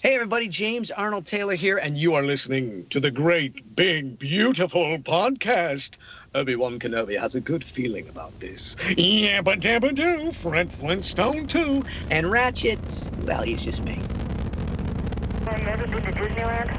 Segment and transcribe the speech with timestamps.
[0.00, 4.96] Hey, everybody, James Arnold Taylor here, and you are listening to the great, big, beautiful
[4.98, 5.98] podcast.
[6.36, 8.76] Obi-Wan Kenobi has a good feeling about this.
[8.76, 11.82] Yabba dabba doo, Fred Flintstone too.
[12.12, 13.98] And Ratchet, well, he's just me.
[15.46, 16.70] Have you ever been to Disneyland?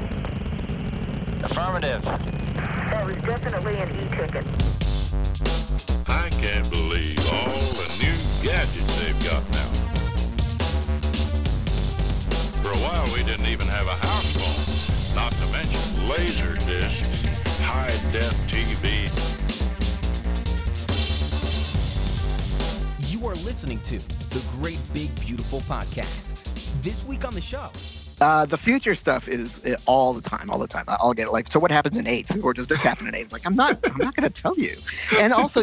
[1.44, 2.00] Affirmative.
[2.02, 4.46] That was definitely an e-ticket.
[6.08, 9.79] I can't believe all the new gadgets they've got now.
[12.90, 18.32] For while, we didn't even have a house phone, not to mention laser discs, high-def
[18.50, 19.06] TV.
[23.12, 23.98] You are listening to
[24.30, 26.42] the Great Big Beautiful Podcast.
[26.82, 27.70] This week on the show,
[28.20, 30.84] Uh, the future stuff is uh, all the time, all the time.
[30.88, 31.32] I'll get it.
[31.32, 33.32] Like, so what happens in eight, or does this happen in eight?
[33.32, 34.76] Like, I'm not, I'm not going to tell you.
[35.18, 35.62] And also,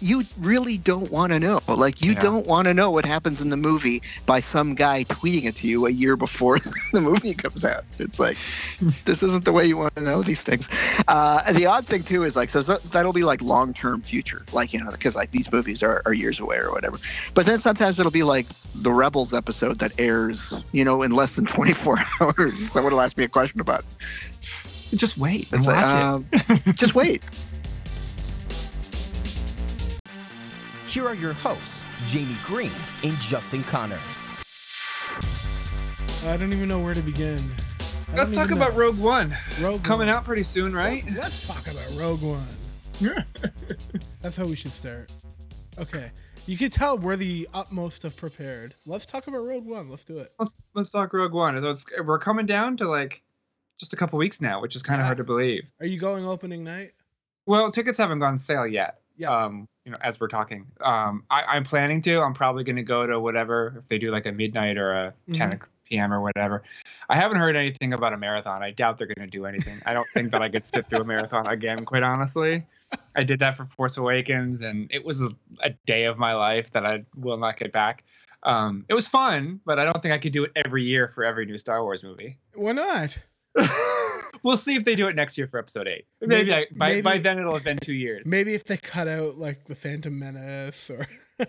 [0.00, 1.60] you really don't want to know.
[1.68, 2.20] Like, you Yeah.
[2.20, 5.66] don't want to know what happens in the movie by some guy tweeting it to
[5.68, 6.58] you a year before
[6.92, 7.84] the movie comes out.
[7.98, 8.36] It's like,
[9.04, 10.68] this isn't the way you want to know these things.
[11.08, 14.72] Uh, the odd thing too is like, so, so that'll be like long-term future, like
[14.72, 16.98] you know, because like these movies are, are years away or whatever.
[17.34, 21.36] But then sometimes it'll be like the Rebels episode that airs, you know, in less
[21.36, 22.70] than 24 hours.
[22.70, 23.80] Someone will ask me a question about.
[23.80, 24.96] it.
[24.96, 25.76] Just wait and It's watch
[26.32, 26.68] like, it.
[26.68, 27.22] um, just wait.
[30.98, 32.72] Here are your hosts, Jamie Green
[33.04, 34.32] and Justin Connors.
[36.26, 37.38] I don't even know where to begin.
[37.38, 38.66] I Let's talk even know.
[38.66, 39.30] about Rogue One.
[39.60, 40.16] Rogue it's coming One.
[40.16, 41.04] out pretty soon, right?
[41.06, 42.44] Let's, let's talk about Rogue One.
[44.22, 45.12] That's how we should start.
[45.78, 46.10] Okay.
[46.46, 48.74] You can tell we're the utmost of prepared.
[48.84, 49.88] Let's talk about Rogue One.
[49.88, 50.32] Let's do it.
[50.40, 51.56] Let's let's talk Rogue One.
[51.62, 53.22] So it's, we're coming down to like
[53.78, 55.06] just a couple weeks now, which is kind of Yeah.
[55.06, 55.62] hard to believe.
[55.78, 56.90] Are you going opening night?
[57.46, 58.98] Well, tickets haven't gone on sale yet.
[59.16, 59.30] Yeah.
[59.30, 62.20] Um, you know, as we're talking, um, I, I'm planning to.
[62.20, 65.14] I'm probably going to go to whatever if they do like a midnight or a
[65.32, 66.12] 10 p.m.
[66.12, 66.62] or whatever.
[67.08, 68.62] I haven't heard anything about a marathon.
[68.62, 69.78] I doubt they're going to do anything.
[69.86, 71.86] I don't think that I could sit through a marathon again.
[71.86, 72.66] Quite honestly,
[73.16, 75.30] I did that for Force Awakens, and it was a,
[75.60, 78.04] a day of my life that I will not get back.
[78.42, 81.24] Um, it was fun, but I don't think I could do it every year for
[81.24, 82.36] every new Star Wars movie.
[82.54, 83.16] Why not?
[84.42, 86.06] we'll see if they do it next year for Episode Eight.
[86.20, 88.26] Maybe, Maybe- I, by by then it'll have been two years.
[88.26, 91.06] Maybe if they cut out like the Phantom Menace or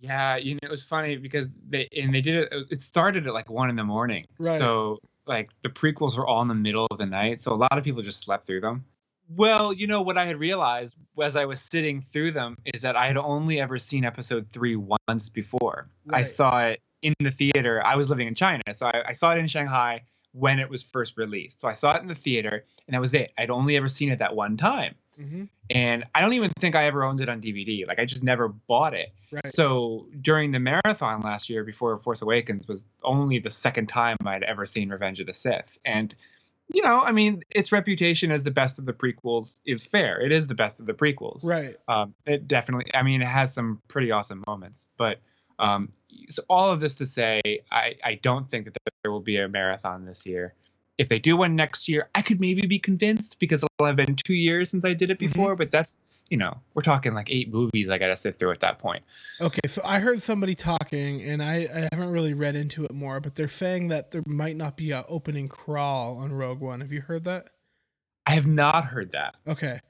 [0.00, 2.66] Yeah, you know, it was funny because they and they did it.
[2.70, 4.24] It started at like one in the morning.
[4.38, 4.58] Right.
[4.58, 7.76] So like the prequels were all in the middle of the night, so a lot
[7.76, 8.84] of people just slept through them.
[9.28, 12.96] Well, you know what I had realized as I was sitting through them is that
[12.96, 15.88] I had only ever seen episode three once before.
[16.10, 17.82] I saw it in the theater.
[17.84, 20.04] I was living in China, so I, I saw it in Shanghai
[20.38, 21.60] when it was first released.
[21.60, 23.32] So I saw it in the theater, and that was it.
[23.36, 25.48] I'd only ever seen it that one time Mhm.
[25.68, 27.86] and I don't even think I ever owned it on DVD.
[27.86, 29.08] Like I just never bought it.
[29.32, 29.46] Right.
[29.48, 34.44] So during the marathon last year before Force Awakens was only the second time I'd
[34.44, 35.78] ever seen Revenge of the Sith.
[35.84, 36.14] And
[36.72, 40.20] you know, I mean, its reputation as the best of the prequels is fair.
[40.20, 41.42] It is the best of the prequels.
[41.44, 41.74] right.
[41.88, 42.94] Um, it definitely.
[42.94, 44.86] I mean, it has some pretty awesome moments.
[44.98, 45.18] But
[45.58, 45.92] um,
[46.28, 49.48] so all of this to say, I I don't think that there will be a
[49.48, 50.54] marathon this year.
[50.96, 54.16] If they do one next year, I could maybe be convinced because it'll have been
[54.16, 55.54] two years since I did it before.
[55.56, 55.98] But that's
[56.28, 59.02] you know, we're talking like eight movies I got to sit through at that point.
[59.40, 63.20] Okay, so I heard somebody talking, and I, I haven't really read into it more,
[63.20, 66.80] but they're saying that there might not be an opening crawl on Rogue One.
[66.80, 67.48] Have you heard that?
[68.26, 69.36] I have not heard that.
[69.46, 69.80] Okay,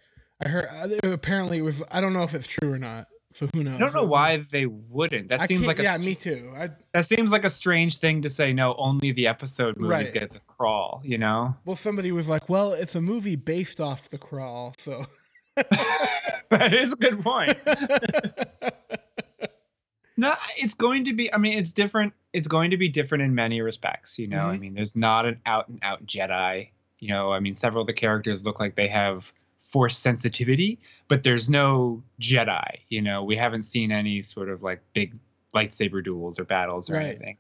[0.41, 1.83] I heard uh, apparently it was.
[1.91, 3.09] I don't know if it's true or not.
[3.39, 3.77] So who knows?
[3.77, 5.29] I don't know why they wouldn't.
[5.29, 6.53] That I seems like a yeah, me too.
[6.57, 8.53] I that seems like a strange thing to say.
[8.53, 10.13] No, only the episode movies Right.
[10.13, 11.01] get the crawl.
[11.05, 11.55] You know.
[11.65, 15.05] well, somebody was like, "Well, it's a movie based off the crawl," so
[15.55, 17.57] that is a good point.
[20.17, 21.33] no, it's going to be.
[21.33, 22.15] I mean, it's different.
[22.33, 24.19] It's going to be different in many respects.
[24.19, 24.61] You know, I Mhm.
[24.61, 26.71] mean, there's not an out and out Jedi.
[26.99, 29.33] You know, I mean, several of the characters look like they have
[29.69, 32.79] force sensitivity, but there's no Jedi.
[32.89, 35.15] You know, we haven't seen any sort of like big
[35.55, 37.07] lightsaber duels or battles or Right.
[37.07, 37.39] anything.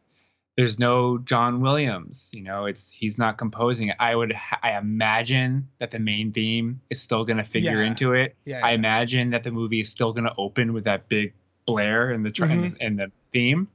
[0.56, 2.30] There's no John Williams.
[2.34, 3.96] You know, it's he's not composing it.
[4.00, 7.86] I would I imagine that the main theme is still going to figure Yeah.
[7.88, 8.34] into it.
[8.44, 8.60] yeah.
[8.66, 11.32] I imagine that the movie is still going to open with that big
[11.64, 12.96] blare in the Mm-hmm.
[12.98, 13.68] the, the theme.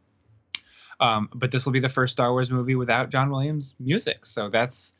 [1.00, 4.50] Um, but this will be the first Star Wars movie without John Williams music, so
[4.50, 4.96] that's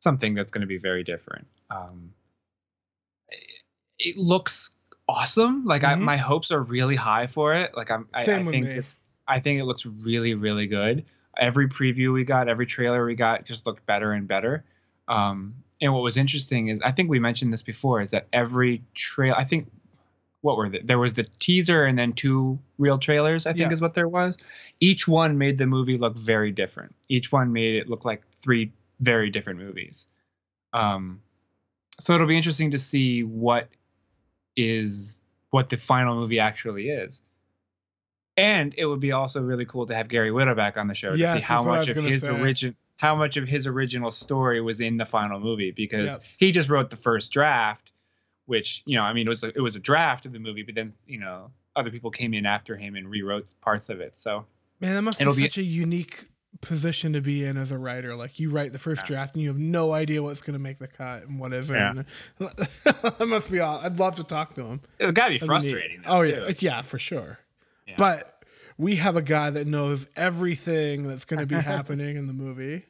[0.00, 1.46] something that's going to be very different.
[1.70, 2.12] Um,
[3.98, 4.70] it, looks
[5.08, 5.64] awesome.
[5.64, 6.02] Like I, Mhm.
[6.02, 7.76] my hopes are really high for it.
[7.76, 8.62] Like I'm, I, I think me.
[8.62, 9.00] this.
[9.28, 11.04] I think it looks really, really good.
[11.36, 14.64] Every preview we got, every trailer we got, just looked better and better.
[15.08, 18.82] Um, and what was interesting is, I think we mentioned this before, is that every
[18.94, 19.34] trail.
[19.36, 19.70] I think
[20.40, 20.78] what were they?
[20.78, 23.46] There was the teaser and then two real trailers.
[23.46, 23.72] I think Yeah.
[23.72, 24.36] is what there was.
[24.80, 26.94] Each one made the movie look very different.
[27.08, 30.06] Each one made it look like three very different movies.
[30.72, 31.20] Um,
[31.98, 33.68] so it'll be interesting to see what
[34.56, 35.18] is
[35.50, 37.22] what the final movie actually is.
[38.36, 41.12] And it would be also really cool to have Gary Whitta back on the show
[41.12, 42.30] to see how much of his say.
[42.30, 46.24] origin how much of his original story was in the final movie because Yep.
[46.38, 47.92] he just wrote the first draft,
[48.46, 50.62] which you know, I mean, it was a, it was a draft of the movie,
[50.62, 54.16] but then you know, other people came in after him and rewrote parts of it.
[54.18, 54.46] So
[54.80, 56.26] Man, that must be It'll be- such a unique
[56.62, 58.14] position to be in as a writer.
[58.16, 60.78] Like you write the first draft and you have no idea what's going to make
[60.78, 61.76] the cut and what isn't.
[61.76, 62.02] Yeah.
[62.38, 63.78] that must be all.
[63.78, 64.80] I'd love to talk to him.
[64.98, 66.02] it gotta be That'd be frustrating.
[66.02, 67.38] though, Oh yeah, It's- yeah, for sure.
[67.86, 67.94] Yeah.
[67.98, 68.24] But
[68.78, 72.84] we have a guy that knows everything that's going to be happening in the movie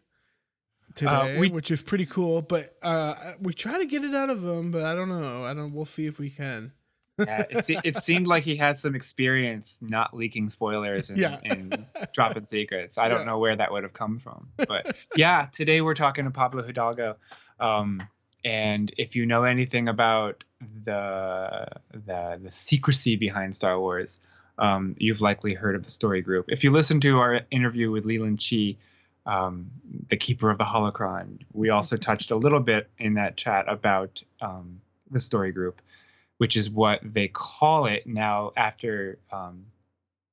[0.94, 2.42] today, Uh, we- which is pretty cool.
[2.42, 5.44] But uh, we try to get it out of him, but I don't know.
[5.44, 5.72] I don't.
[5.72, 6.72] We'll see if we can.
[7.18, 11.38] Yeah, it, se- it seemed like he has some experience not leaking spoilers and, Yeah.
[11.42, 12.98] and dropping secrets.
[12.98, 13.24] I don't Yeah.
[13.26, 14.48] know where that would have come from.
[14.56, 17.16] But yeah, today we're talking to Pablo Hidalgo.
[17.58, 18.02] Um,
[18.44, 20.44] and if you know anything about
[20.84, 24.20] the the the secrecy behind Star Wars,
[24.58, 26.46] um, you've likely heard of the Story Group.
[26.48, 28.78] If you listen to our interview with Leland Chee,
[29.24, 29.70] um,
[30.08, 34.22] the keeper of the holocron, we also touched a little bit in that chat about
[34.40, 34.80] um,
[35.10, 35.80] the Story Group
[36.38, 39.66] which is what they call it now after um,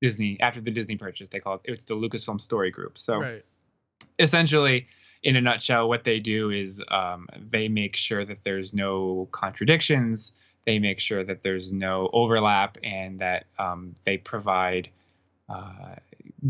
[0.02, 1.30] Disney after the Disney purchase.
[1.30, 2.98] They call it it's the Lucasfilm Story Group.
[2.98, 3.44] So Right.
[4.20, 4.88] essentially,
[5.24, 10.34] in a nutshell, what they do is um, they make sure that there's no contradictions.
[10.66, 14.90] They make sure that there's no overlap, and that um, they provide
[15.50, 15.96] uh,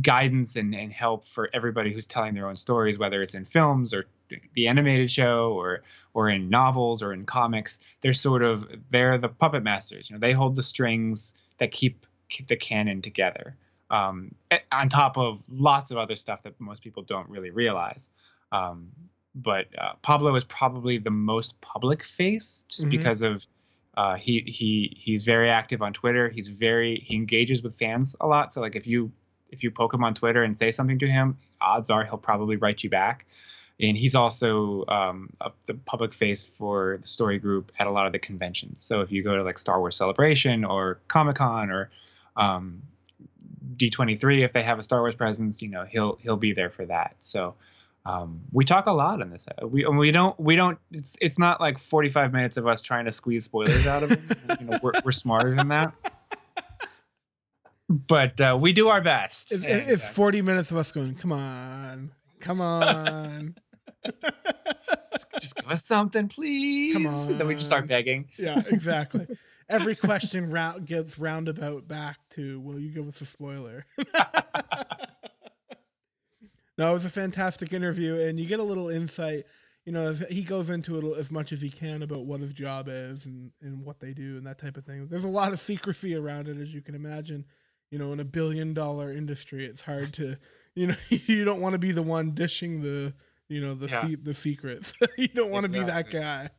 [0.02, 3.94] guidance and, and help for everybody who's telling their own stories, whether it's in films
[3.94, 4.06] or
[4.54, 5.84] the animated show or
[6.14, 7.80] or in novels or in comics.
[8.02, 10.10] They're sort of they're the puppet masters.
[10.10, 13.56] You know, they hold the strings that keep, keep the canon together.
[13.90, 14.34] Um,
[14.72, 18.10] on top of lots of other stuff that most people don't really realize.
[18.52, 18.92] Um,
[19.36, 22.92] but uh, Pablo is probably the most public face, just Mhm.
[22.92, 23.46] because of
[23.96, 26.28] uh, he he he's very active on Twitter.
[26.30, 28.54] He's very he engages with fans a lot.
[28.54, 29.12] So like if you
[29.52, 32.56] if you poke him on Twitter and say something to him, odds are he'll probably
[32.56, 33.26] write you back.
[33.84, 38.08] And he's also um, a, the public face for the story group at a lot
[38.08, 38.84] of the conventions.
[38.84, 41.90] So if you go to like Star Wars Celebration or Comic Con or
[42.38, 42.84] um,
[43.76, 46.86] D23, if they have a Star Wars presence, you know he'll he'll be there for
[46.86, 47.16] that.
[47.22, 47.56] So
[48.06, 49.48] um, we talk a lot on this.
[49.62, 50.78] We we don't we don't.
[50.92, 54.38] It's it's not like 45 minutes of us trying to squeeze spoilers out of him.
[54.60, 55.94] you know, we're we're smarter than that.
[57.90, 59.52] But uh, we do our best.
[59.52, 63.56] It's, And, it's uh, 40 minutes of us going, come on, come on.
[65.40, 66.94] Just give us something, please.
[66.94, 68.30] Come And then we just start begging.
[68.38, 69.28] yeah, exactly.
[69.70, 73.86] Every question round gets roundabout back to, will you give us a spoiler?
[76.78, 79.46] no, it was a fantastic interview, and you get a little insight.
[79.86, 82.88] You know, he goes into it as much as he can about what his job
[82.90, 85.08] is and, and what they do and that type of thing.
[85.08, 87.46] There's a lot of secrecy around it, as you can imagine.
[87.92, 90.38] You know, in a billion dollar industry, it's hard to,
[90.74, 93.14] you know, you don't want to be the one dishing the,
[93.50, 94.02] you know, the Yeah.
[94.02, 94.94] se- the secrets.
[95.18, 96.50] you don't want to be that guy.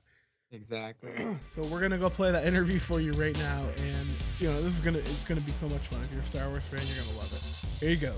[0.52, 1.10] Exactly.
[1.54, 4.06] So we're gonna go play that interview for you right now, and
[4.40, 6.00] you know this is gonna it's gonna be so much fun.
[6.02, 7.80] If you're a Star Wars fan, you're gonna love it.
[7.80, 8.14] Here you go.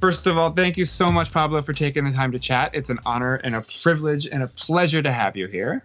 [0.00, 2.70] First of all, thank you so much, Pablo, for taking the time to chat.
[2.74, 5.84] It's an honor and a privilege and a pleasure to have you here.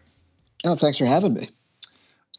[0.65, 1.47] Oh, thanks for having me.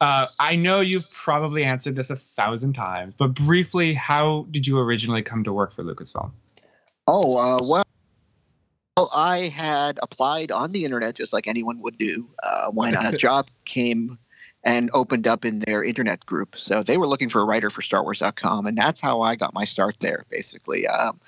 [0.00, 4.78] Uh, I know you've probably answered this a thousand times, but briefly, how did you
[4.78, 6.30] originally come to work for Lucasfilm?
[7.08, 7.81] Oh, uh, well,
[8.96, 13.16] well, I had applied on the internet just like anyone would do uh, when a
[13.16, 14.18] job came
[14.64, 16.54] and opened up in their internet group.
[16.56, 19.64] So they were looking for a writer for StarWars.com, and that's how I got my
[19.64, 20.25] start there.
[20.30, 21.18] Basically, um,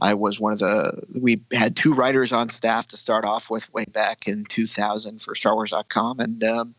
[0.00, 1.02] I was one of the.
[1.18, 5.34] We had two writers on staff to start off with way back in 2000 for
[5.34, 6.74] StarWars.com, and um,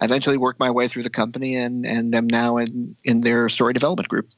[0.00, 3.48] I eventually worked my way through the company and and am now in in their
[3.48, 4.28] story development group.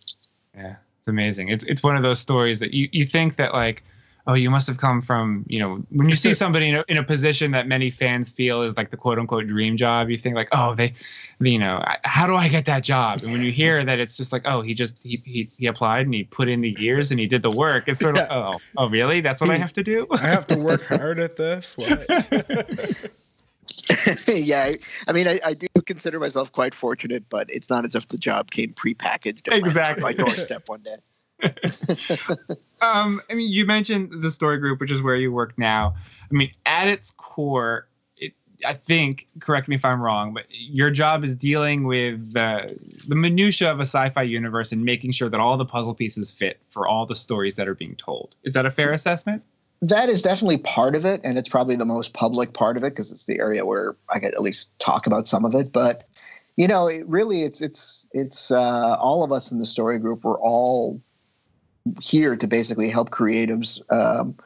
[0.55, 1.49] Yeah, it's amazing.
[1.49, 3.83] It's it's one of those stories that you, you think that like,
[4.29, 6.99] oh, you must have come from you know when you see somebody in a, in
[6.99, 10.37] a position that many fans feel is like the quote unquote dream job, you think
[10.37, 10.95] like, oh, they,
[11.41, 13.21] you know, how do I get that job?
[13.23, 16.07] And when you hear that it's just like, oh, he just he he, he applied
[16.07, 18.59] and he put in the years and he did the work, it's sort of oh
[18.77, 19.21] oh really?
[19.21, 20.07] That's what I have to do?
[20.13, 21.77] I have to work hard at this.
[21.77, 22.07] What?
[24.29, 27.95] yeah, I, I mean, I, I do consider myself quite fortunate, but it's not as
[27.95, 30.03] if the job came prepackaged on my- Exactly.
[30.03, 30.97] my, doorstep one day.
[32.80, 35.95] um, I mean, you mentioned the story group, which is where you work now.
[36.30, 38.35] I mean, at its core, it,
[38.66, 42.76] I think, correct me if I'm wrong, but your job is dealing with the
[43.09, 46.61] the minutia of a sci-fi universe and making sure that all the puzzle pieces fit
[46.71, 48.35] for all the stories that are being told.
[48.42, 49.42] Is that a fair assessment?
[49.80, 52.90] That is definitely part of it, and it's probably the most public part of it
[52.90, 55.73] because it's the area where I could at least talk about some of it.
[55.73, 56.09] But
[56.57, 60.25] you know, it really, it's it's it's uh, all of us in the story group.
[60.25, 61.00] We're all
[62.00, 64.37] here to basically help creatives um,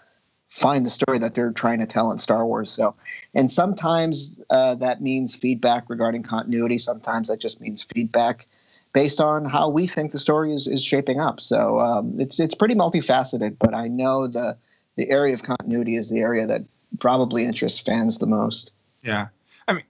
[0.49, 2.71] find the story that they're trying to tell in Star Wars.
[2.71, 2.95] So,
[3.35, 6.79] and sometimes uh, that means feedback regarding continuity.
[6.79, 8.47] Sometimes that just means feedback
[8.93, 11.41] based on how we think the story is, is shaping up.
[11.41, 13.57] So um, it's it's pretty multifaceted.
[13.59, 14.57] But I know the
[14.97, 16.65] the area of continuity is the area that
[17.01, 18.73] probably interests fans the most.
[19.03, 19.29] Yeah,
[19.69, 19.85] I mean.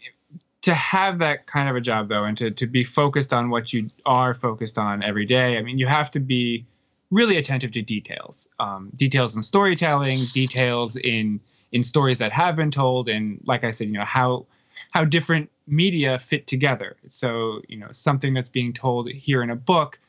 [0.63, 3.73] To have that kind of a job, though, and to, to be focused on what
[3.73, 6.65] you are focused on every day, I mean, you have to be
[7.13, 11.39] really attentive to details, um, details in storytelling, details in
[11.71, 14.47] in stories that have been told, and like I said, you know how
[14.91, 16.97] how different media fit together.
[17.09, 20.01] So you know something that's being told here in a book,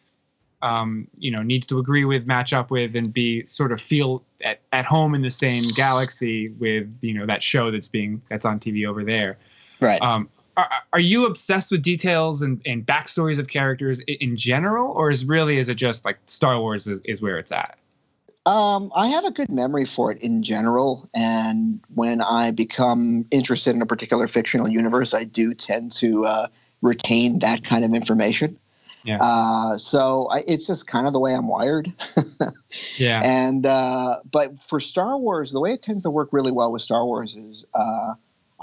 [0.64, 4.24] um, you know, needs to agree with, match up with, and be sort of feel
[4.42, 8.46] at, at home in the same galaxy with you know that show that's being that's
[8.46, 9.38] on TV over there.
[9.82, 10.02] Right.
[10.02, 15.10] Um, are, are you obsessed with details and, and backstories of characters in general, or
[15.12, 17.80] is really is it just like Star Wars is, is where it's at?
[18.46, 23.76] Um, I have a good memory for it in general, and when I become interested
[23.76, 26.48] in a particular fictional universe, I do tend to uh,
[26.82, 28.60] retain that kind of information.
[29.04, 29.20] Yeah.
[29.22, 31.92] Uh, so I, it's just kind of the way I'm wired.
[32.98, 33.22] yeah.
[33.24, 36.82] And uh, but for Star Wars, the way it tends to work really well with
[36.82, 38.14] Star Wars is uh,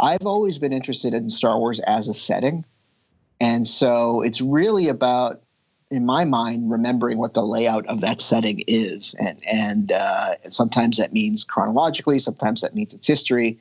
[0.00, 2.64] I've always been interested in Star Wars as a setting.
[3.40, 5.42] And so it's really about,
[5.90, 9.14] in my mind, remembering what the layout of that setting is.
[9.18, 13.58] And, and uh, sometimes that means chronologically, sometimes that means its history.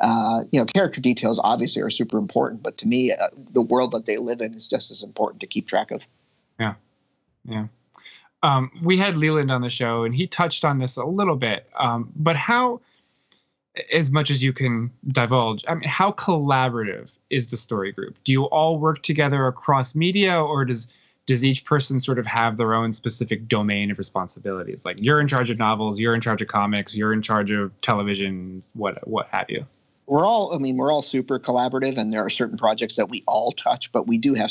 [0.00, 3.92] Uh, you know, character details obviously are super important, but to me, uh, the world
[3.92, 6.02] that they live in is just as important to keep track of.
[6.58, 6.74] Yeah.
[7.44, 7.66] Yeah.
[8.42, 11.68] Um, we had Leland on the show, and he touched on this a little bit.
[11.76, 12.80] Um, but how
[13.92, 18.16] as much as you can divulge, I mean, how collaborative is the story group?
[18.24, 20.88] Do you all work together across media, or does
[21.26, 24.84] does each person sort of have their own specific domain of responsibilities?
[24.84, 27.78] Like you're in charge of novels, you're in charge of comics, you're in charge of
[27.80, 29.66] television, what what have you?
[30.06, 33.22] We're all, I mean, we're all super collaborative, and there are certain projects that we
[33.26, 34.50] all touch, but we do have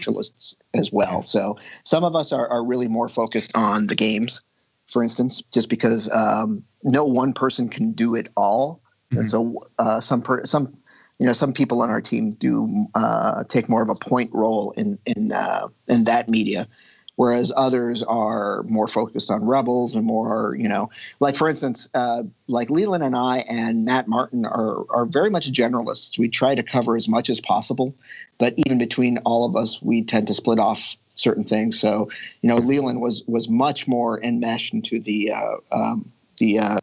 [0.00, 1.22] specialists as well.
[1.22, 4.40] So some of us are, are really more focused on the games
[4.88, 9.20] for instance, just because um, no one person can do it all, mm-hmm.
[9.20, 10.76] and so uh, some per- some
[11.18, 14.72] you know some people on our team do uh, take more of a point role
[14.76, 16.68] in in uh, in that media,
[17.16, 20.90] whereas others are more focused on rebels and more you know
[21.20, 25.50] like for instance uh, like Leland and I and Matt Martin are are very much
[25.52, 26.18] generalists.
[26.18, 27.94] We try to cover as much as possible,
[28.38, 31.78] but even between all of us, we tend to split off certain things.
[31.78, 32.10] So,
[32.42, 36.78] you know, Leland was was much more enmeshed into the uh, um, the uh,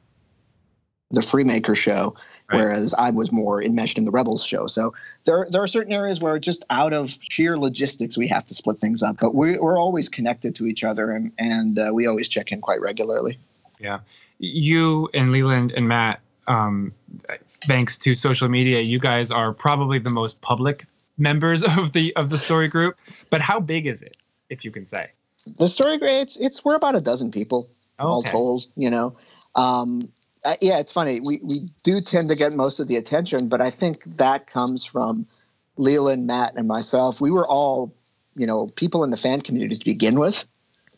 [1.11, 2.15] the Freemaker show,
[2.49, 2.59] right.
[2.59, 4.67] whereas I was more enmeshed in the Rebels show.
[4.67, 4.93] So
[5.25, 8.79] there there are certain areas where just out of sheer logistics we have to split
[8.79, 12.27] things up, but we, we're always connected to each other and and uh, we always
[12.27, 13.37] check in quite regularly.
[13.79, 13.99] Yeah,
[14.39, 16.21] you and Leland and Matt.
[16.47, 16.93] Um,
[17.47, 20.85] thanks to social media, you guys are probably the most public
[21.17, 22.97] members of the of the story group.
[23.29, 24.17] But how big is it?
[24.51, 25.09] if you can say?
[25.57, 27.67] The story group, it's it's we're about a dozen people
[27.99, 28.07] okay.
[28.07, 28.67] all told.
[28.75, 29.17] You know,
[29.55, 30.11] um,
[30.43, 31.19] uh, yeah, it's funny.
[31.19, 34.85] We we do tend to get most of the attention, but I think that comes
[34.85, 35.27] from
[35.77, 37.21] Leland, Matt, and myself.
[37.21, 37.93] We were all,
[38.35, 40.45] you know, people in the fan community to begin with,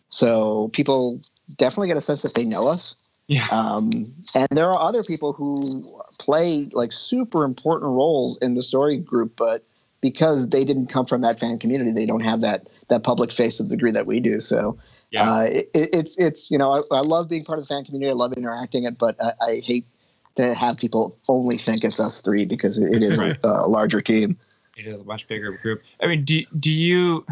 [0.10, 1.22] so people
[1.58, 2.96] definitely get a sense that they know us.
[3.28, 3.48] Yeah.
[3.52, 8.98] Um, and there are other people who play like super important roles in the story
[8.98, 9.66] group, but
[10.02, 13.60] because they didn't come from that fan community, they don't have that that public face
[13.60, 14.40] of the degree that we do.
[14.40, 14.78] So
[15.14, 15.32] yeah.
[15.32, 18.10] Uh, it, it's it's you know I, I, love being part of the fan community.
[18.10, 19.86] I love interacting it, but I, I hate
[20.36, 23.38] to have people only think it's us three because it is right.
[23.44, 24.38] a, a larger team.
[24.76, 25.84] It is a much bigger group.
[26.02, 27.26] I mean, do do you?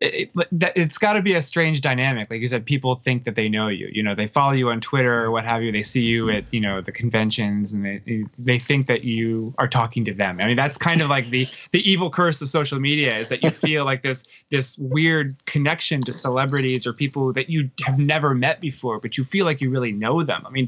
[0.00, 2.30] It, it's got to be a strange dynamic.
[2.30, 3.88] Like you said, people think that they know you.
[3.92, 5.70] You know, they follow you on Twitter or what have you.
[5.70, 9.68] They see you at you know the conventions, and they they think that you are
[9.68, 10.40] talking to them.
[10.40, 13.42] I mean, that's kind of like the the evil curse of social media is that
[13.42, 18.34] you feel like this this weird connection to celebrities or people that you have never
[18.34, 20.44] met before, but you feel like you really know them.
[20.44, 20.66] I mean,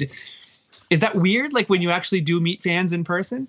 [0.89, 1.53] is that weird?
[1.53, 3.49] Like when you actually do meet fans in person?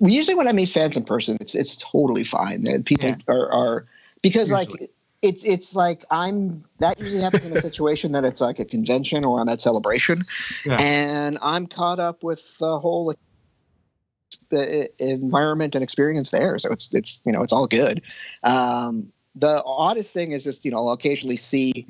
[0.00, 2.82] Usually, when I meet fans in person, it's it's totally fine.
[2.82, 3.16] People yeah.
[3.28, 3.86] are are
[4.24, 4.80] because usually.
[4.80, 4.90] like
[5.20, 9.24] it's it's like I'm that usually happens in a situation that it's like a convention
[9.24, 10.24] or I'm at celebration,
[10.64, 10.76] yeah.
[10.80, 13.14] and I'm caught up with the whole
[14.98, 16.58] environment and experience there.
[16.58, 18.00] So it's it's you know it's all good.
[18.42, 21.86] Um, the oddest thing is just you know I'll occasionally see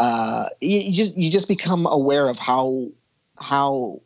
[0.00, 2.86] uh, you, you just you just become aware of how
[3.38, 4.00] how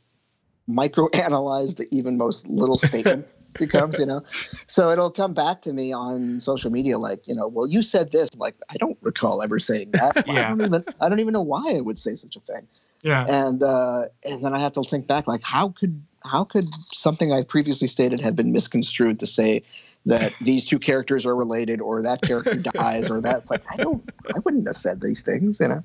[0.68, 4.22] microanalyzed the even most little statement becomes you know
[4.66, 8.10] so it'll come back to me on social media like you know well you said
[8.12, 11.32] this I'm like i don't recall ever saying that i don't even i don't even
[11.32, 12.66] know why i would say such a thing
[13.02, 13.24] Yeah.
[13.28, 17.32] and uh and then i have to think back like how could how could something
[17.32, 19.62] i previously stated have been misconstrued to say
[20.06, 24.02] that these two characters are related or that character dies or that's like i don't
[24.34, 25.82] i wouldn't have said these things you know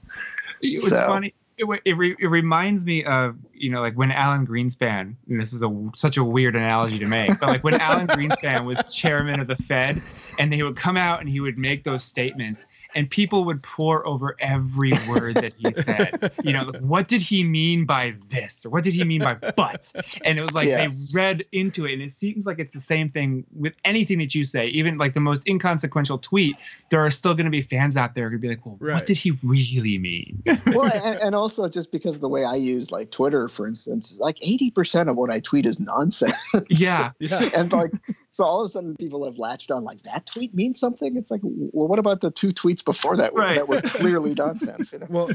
[0.62, 1.34] It was So- funny.
[1.60, 5.16] It, it, re, it reminds me of you know like when Alan Greenspan.
[5.28, 8.64] And this is a such a weird analogy to make, but like when Alan Greenspan
[8.66, 10.02] was chairman of the Fed,
[10.40, 12.66] and he would come out and he would make those statements,
[12.96, 16.32] and people would pour over every word that he said.
[16.44, 19.36] You know, like, what did he mean by this, or what did he mean by
[19.36, 19.92] but?
[20.24, 20.88] And it was like Yeah.
[20.88, 24.34] they read into it, and it seems like it's the same thing with anything that
[24.36, 26.56] you say, even like the most inconsequential tweet.
[26.90, 28.94] There are still going to be fans out there who be like, well, Right.
[28.94, 30.42] what did he really mean?
[30.68, 34.20] well and, and also just because of the way i use like twitter for instance
[34.20, 37.12] like 80% of what i tweet is nonsense yeah.
[37.20, 37.50] Yeah.
[37.56, 37.92] and like
[38.32, 41.32] so all of a sudden people have latched on like that tweet means something it's
[41.32, 43.56] like well what about the two tweets before that Right.
[43.56, 45.30] that were clearly nonsense you know Well,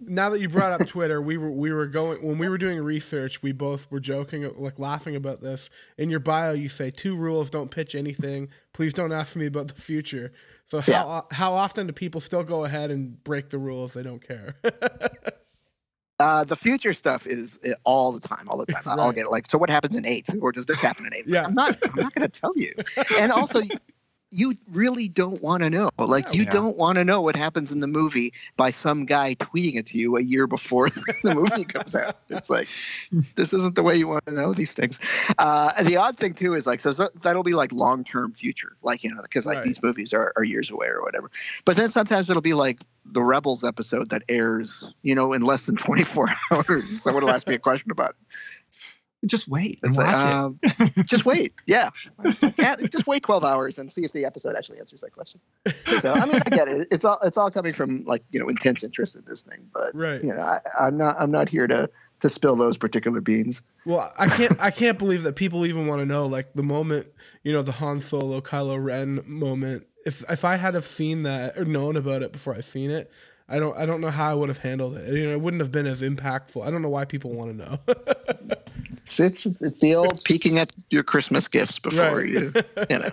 [0.00, 2.80] now that you brought up Twitter, we were we were going when we were doing
[2.82, 3.42] research.
[3.42, 5.68] We both were joking, like laughing about this.
[5.98, 8.48] In your bio, you say two rules: don't pitch anything.
[8.72, 10.32] Please don't ask me about the future.
[10.66, 13.92] So how how often do people still go ahead and break the rules?
[13.92, 14.54] They don't care.
[16.20, 19.14] uh the future stuff is uh, all the time all the time i'll Right.
[19.14, 21.44] get like so what happens in eight or does this happen in eight Yeah.
[21.44, 22.74] i'm not i'm not going to tell you
[23.18, 23.60] and also
[24.30, 26.32] you, really don't want to know like No.
[26.32, 26.50] you Yeah.
[26.50, 29.98] don't want to know what happens in the movie by some guy tweeting it to
[29.98, 30.90] you a year before
[31.22, 32.68] the movie comes out it's like
[33.36, 34.98] this isn't the way you want to know these things
[35.38, 39.02] uh the odd thing too is like so, so that'll be like long-term future like
[39.02, 39.64] you know because like Right.
[39.64, 41.30] these movies are, are years away or whatever
[41.64, 45.64] but then sometimes it'll be like the rebels episode that airs you know in less
[45.66, 48.16] than 24 hours someone will ask me a question about it
[49.26, 50.80] Just wait and it's watch like, it.
[50.98, 51.90] um, just wait yeah.
[52.56, 55.40] yeah just wait 12 hours and see if the episode actually answers that question
[55.98, 58.48] so i mean i get it it's all it's all coming from like you know
[58.48, 60.22] intense interest in this thing but right.
[60.22, 64.12] you know I, i'm not i'm not here to to spill those particular beans Well,
[64.18, 67.06] I can't I can't believe that people even want to know like the moment
[67.42, 69.86] you know the Han Solo Kylo Ren moment.
[70.04, 73.10] If if I had have seen that or known about it before I seen it,
[73.48, 75.12] I don't I don't know how I would have handled it.
[75.12, 76.66] You know, it wouldn't have been as impactful.
[76.66, 77.78] I don't know why people want to know.
[79.20, 82.28] it's, it's it's the old peeking at your christmas gifts before Right.
[82.28, 82.52] you
[82.90, 83.10] you know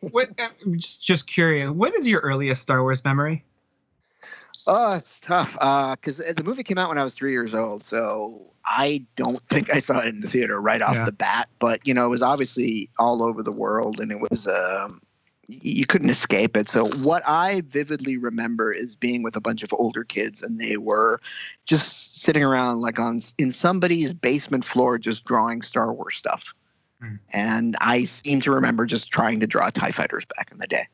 [0.10, 0.30] what?
[0.38, 1.70] Uh, I'm just just curious.
[1.70, 3.44] What is your earliest Star Wars memory?
[4.66, 7.54] Oh, it's tough uh, because uh, the movie came out when I was three years
[7.54, 11.04] old, so I don't think I saw it in the theater right off Yeah.
[11.04, 11.48] the bat.
[11.60, 15.05] But you know, it was obviously all over the world, and it was um, y-
[15.48, 16.68] you couldn't escape it.
[16.68, 20.76] So what I vividly remember is being with a bunch of older kids, and they
[20.76, 21.20] were
[21.66, 26.54] just sitting around like on in somebody's basement floor, just drawing Star Wars stuff.
[27.00, 27.16] Hmm.
[27.30, 30.86] And I seem to remember just trying to draw Tie Fighters back in the day.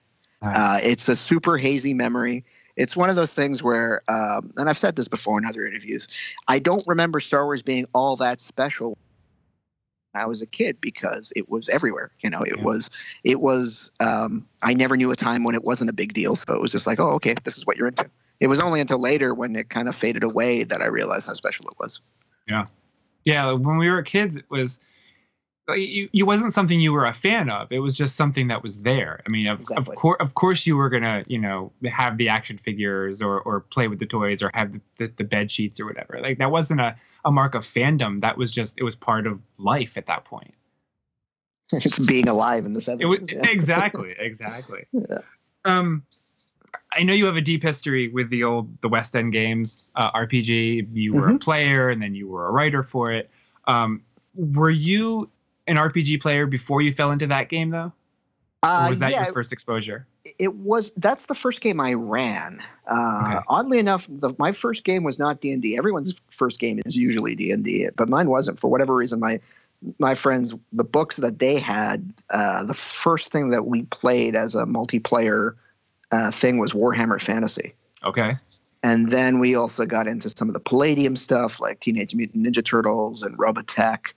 [0.43, 0.57] Nice.
[0.57, 2.45] Uh, it's a super hazy memory.
[2.77, 6.09] It's one of those things where, um, and I've said this before in other interviews,
[6.49, 8.97] I don't remember Star Wars being all that special
[10.15, 12.11] I was a kid because it was everywhere.
[12.21, 12.65] You know, it Yeah.
[12.65, 12.91] was,
[13.25, 16.37] it was, um, I never knew a time when it wasn't a big deal.
[16.37, 18.11] So it was just like, oh, okay, this is what you're into.
[18.41, 21.35] It was only until later when it kind of faded away that I realized how
[21.35, 22.01] special it was.
[22.47, 22.67] yeah,
[23.25, 23.53] Yeah.
[23.53, 24.81] when we were kids, it was.
[25.69, 27.71] You, you wasn't something you were a fan of.
[27.71, 29.23] It was just something that was there.
[29.25, 29.95] I mean, of, Exactly.
[29.95, 33.61] of course, of course, you were gonna, you know, have the action figures or, or
[33.61, 36.19] play with the toys or have the, the, the bed sheets or whatever.
[36.21, 38.21] Like that wasn't a, a mark of fandom.
[38.21, 40.55] That was just it was part of life at that point.
[41.73, 43.01] it's being alive in the 70s.
[43.01, 43.41] It was yeah.
[43.51, 44.87] exactly, exactly.
[44.93, 45.19] Yeah.
[45.65, 46.05] Um,
[46.95, 50.11] I know you have a deep history with the old the West End games uh,
[50.13, 50.89] RPG.
[50.93, 51.41] You were a Mhm.
[51.41, 53.31] player, and then you were a writer for it.
[53.67, 54.03] Um,
[54.35, 55.31] were you
[55.69, 57.93] an RPG player before you fell into that game, though?
[58.63, 60.07] Or Uh, was that yeah, your first exposure?
[60.39, 62.63] It was that's the first game I ran.
[62.87, 63.39] Uh, Okay.
[63.49, 65.77] Oddly enough, the, my first game was not D and D.
[65.77, 69.21] Everyone's first game is usually D and D, but mine wasn't for whatever reason.
[69.21, 69.41] My
[69.99, 74.55] my friends, the books that they had, uh, the first thing that we played as
[74.55, 75.57] a multiplayer
[76.13, 77.75] uh, thing was Warhammer Fantasy.
[78.05, 78.37] Okay.
[78.85, 82.65] And then we also got into some of the Palladium stuff like Teenage Mutant Ninja
[82.65, 84.13] Turtles and Robotech.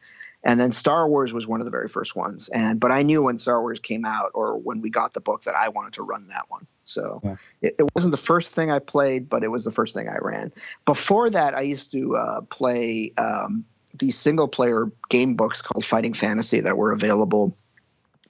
[0.46, 2.50] And then Star Wars was one of the very first ones.
[2.50, 5.44] And but I knew when Star Wars came out or when we got the book
[5.44, 6.68] that I wanted to run that one.
[6.84, 7.36] So Yeah.
[7.64, 10.18] it, it wasn't the first thing I played, but it was the first thing I
[10.22, 10.54] ran.
[10.86, 13.66] Before that, I used to uh, play um,
[13.98, 17.58] these single player game books called Fighting Fantasy that were available.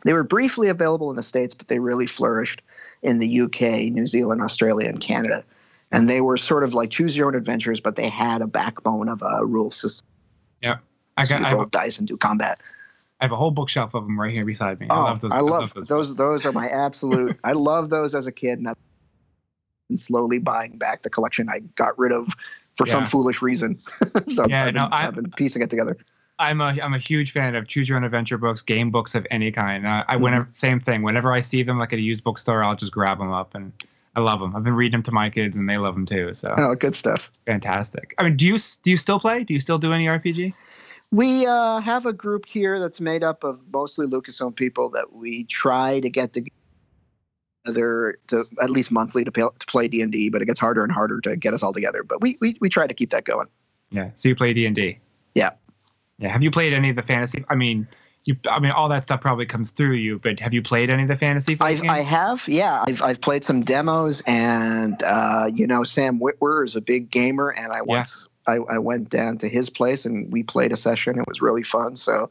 [0.05, 2.61] They were briefly available in the states, but they really flourished
[3.03, 5.43] in the UK, New Zealand, Australia, and Canada.
[5.91, 9.09] And they were sort of like choose your own adventures, but they had a backbone
[9.09, 10.07] of a rule system.
[10.61, 10.77] Yeah,
[11.17, 11.39] I So got.
[11.41, 12.59] you I have, roll dice and do combat.
[13.21, 14.87] I have a whole bookshelf of them right here beside me.
[14.89, 15.31] Oh, I love those.
[15.31, 15.87] I love those.
[15.87, 16.17] those.
[16.17, 17.39] Those are my absolute.
[17.43, 18.75] I love those as a kid, and I've
[19.89, 22.27] been slowly buying back the collection I got rid of
[22.77, 23.79] for some foolish reason.
[24.27, 25.97] so Yeah, I've, been, no, I- I've been piecing it together.
[26.37, 29.25] I'm a I'm a huge fan of choose your own adventure books, game books of
[29.31, 29.87] any kind.
[29.87, 30.21] Uh, I Mhm.
[30.21, 31.01] whenever same thing.
[31.01, 33.71] Whenever I see them like at a used bookstore, I'll just grab them up and
[34.17, 34.53] I love them.
[34.53, 36.33] I've been reading them to my kids and they love them too.
[36.33, 37.31] So Oh, good stuff.
[37.45, 38.13] fantastic.
[38.17, 39.45] I mean, do you do you still play?
[39.45, 40.53] Do you still do any RPG?
[41.15, 45.45] We uh, have a group here that's made up of mostly Lucasfilm people that we
[45.45, 50.29] try to get together to at least monthly to, pay, to play D and D,
[50.29, 52.03] but it gets harder and harder to get us all together.
[52.03, 53.47] But we we, we try to keep that going.
[53.91, 54.09] Yeah.
[54.15, 54.99] So you play D and D.
[55.35, 55.51] Yeah.
[56.19, 56.27] Yeah.
[56.27, 57.45] Have you played any of the fantasy?
[57.47, 57.87] I mean,
[58.25, 58.35] you.
[58.49, 60.19] I mean, all that stuff probably comes through you.
[60.19, 61.55] But have you played any of the fantasy?
[61.61, 61.93] I've, games?
[61.93, 62.83] I have, yeah.
[62.85, 67.51] I've, I've played some demos, and uh, you know, Sam Witwer is a big gamer,
[67.51, 71.17] and I once I, I went down to his place and we played a session.
[71.19, 71.95] It was really fun.
[71.95, 72.29] So,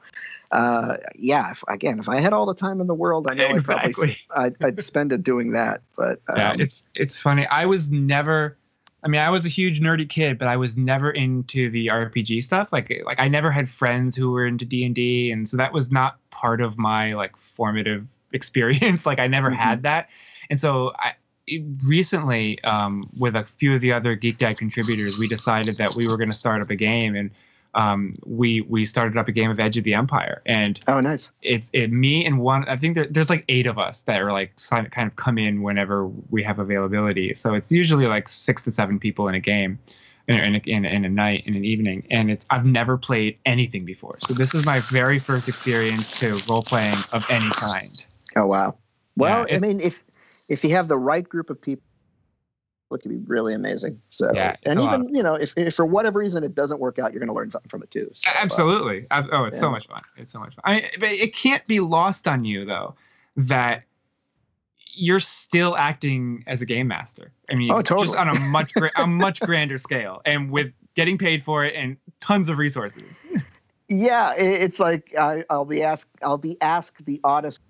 [0.50, 1.50] uh, yeah.
[1.50, 3.88] If, again, if I had all the time in the world, I know Exactly.
[3.88, 5.82] I'd, probably, I'd, I'd spend it doing that.
[5.96, 7.46] But um, yeah, it's it's funny.
[7.46, 8.56] I was never.
[9.02, 12.42] I mean, I was a huge nerdy kid, but I was never into the RPG
[12.42, 12.72] stuff.
[12.72, 15.74] Like, like I never had friends who were into D and D, and so that
[15.74, 19.04] was not part of my like formative experience.
[19.04, 19.56] like, I never Mhm.
[19.56, 20.08] had that,
[20.48, 21.14] and so I
[21.84, 26.06] recently, um, with a few of the other Geek Dad contributors, we decided that we
[26.06, 27.30] were going to start up a game, and
[27.74, 31.30] um, we we started up a game of Edge of the Empire, and oh, nice.
[31.42, 34.32] it's it me and one i think there, there's like eight of us that are
[34.32, 34.52] like
[34.90, 38.98] kind of come in whenever we have availability so it's usually like six to seven
[38.98, 39.78] people in a game
[40.28, 43.36] in, in, a, in, in a night in an evening and it's i've never played
[43.44, 48.04] anything before so this is my very first experience to role playing of any kind
[48.36, 48.76] Oh, wow.
[49.16, 50.02] Well, I mean, if
[50.48, 51.82] if you have the right group of people,
[52.92, 54.00] it could be really amazing.
[54.08, 57.12] So, Yeah, and even you know, if, if for whatever reason it doesn't work out,
[57.12, 58.10] you're going to learn something from it too.
[58.14, 60.84] So, uh, absolutely Ab- oh it's so much fun it's so much fun I mean,
[61.00, 62.94] but it can't be lost on you though
[63.36, 63.84] that
[64.96, 67.32] you're still acting as a game master.
[67.50, 71.18] I mean, Oh, just on a much gra- a much grander scale, and with getting
[71.18, 73.24] paid for it and tons of resources.
[73.86, 76.08] Yeah, it's like I, I'll be asked.
[76.22, 77.60] I'll be asked the oddest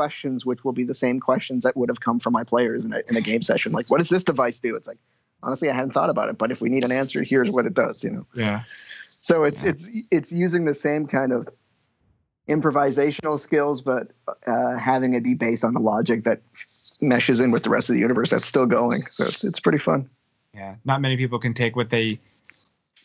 [0.00, 2.92] questions, which will be the same questions that would have come from my players in
[2.94, 3.72] a, in a game session.
[3.72, 4.76] Like, what does this device do?
[4.76, 4.96] It's like,
[5.42, 7.74] honestly, I hadn't thought about it, but if we need an answer, here's what it
[7.74, 8.02] does.
[8.02, 8.26] You know.
[8.34, 8.62] Yeah,
[9.20, 11.48] So it's it's it's using the same kind of
[12.48, 14.12] improvisational skills, but
[14.46, 16.40] uh, having it be based on the logic that
[17.00, 19.04] meshes in with the rest of the universe that's still going.
[19.10, 20.08] So it's it's pretty fun.
[20.54, 20.76] yeah.
[20.84, 22.18] Not many people can take what they,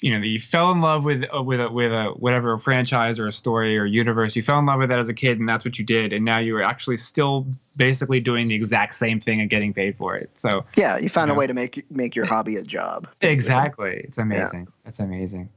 [0.02, 3.28] you know, you fell in love with uh, with a, with a whatever franchise or
[3.28, 4.36] a story or universe.
[4.36, 6.26] You fell in love with that as a kid, and that's what you did, and
[6.26, 10.16] now you are actually still basically doing the exact same thing and getting paid for
[10.16, 10.30] it.
[10.36, 11.36] So Yeah, you found Yeah.
[11.36, 13.08] a way to make make your hobby a job.
[13.22, 14.02] Exactly.
[14.04, 14.68] It's amazing.
[14.84, 15.50] That's amazing.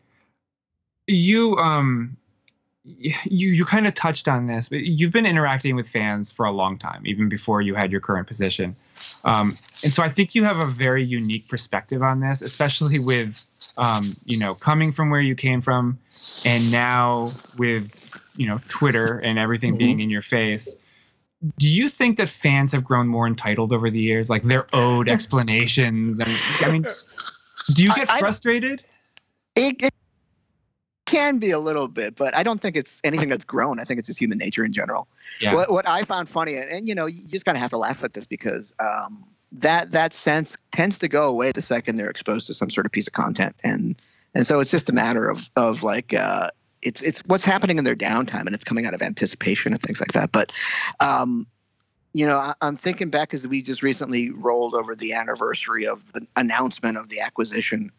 [1.07, 2.17] You um
[2.85, 6.53] you you kind of touched on this, but you've been interacting with fans for a
[6.53, 8.77] long time, even before you had your current position.
[9.25, 13.45] Um, and so I think you have a very unique perspective on this, especially with
[13.79, 15.99] um, you know, coming from where you came from
[16.45, 17.95] and now with
[18.37, 19.79] you know, Twitter and everything Mhm.
[19.79, 20.77] being in your face.
[21.59, 25.09] Do you think that fans have grown more entitled over the years, like they're owed
[25.17, 26.21] explanations?
[26.21, 26.87] And I mean,
[27.73, 28.85] do you get I- frustrated?
[29.57, 29.95] It, it
[31.07, 33.81] can be a little bit, but I don't think it's anything that's grown.
[33.81, 35.09] I think it's just human nature in general.
[35.41, 35.55] Yeah.
[35.55, 37.79] What, what I found funny, and, and you know, you just kind of have to
[37.79, 42.11] laugh at this because um, that that sense tends to go away the second they're
[42.11, 44.01] exposed to some sort of piece of content, and
[44.35, 46.49] and so it's just a matter of of like uh,
[46.83, 50.01] it's it's what's happening in their downtime, and it's coming out of anticipation and things
[50.01, 50.33] like that.
[50.33, 50.53] But
[51.01, 51.47] um,
[52.13, 56.13] you know, I, I'm thinking back as we just recently rolled over the anniversary of
[56.13, 57.91] the announcement of the acquisition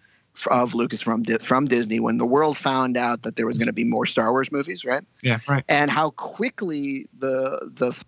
[0.47, 3.73] of Lucas from from Disney when the world found out that there was going to
[3.73, 5.03] be more Star Wars movies, right?
[5.21, 5.63] Yeah, right.
[5.67, 8.01] and how quickly the the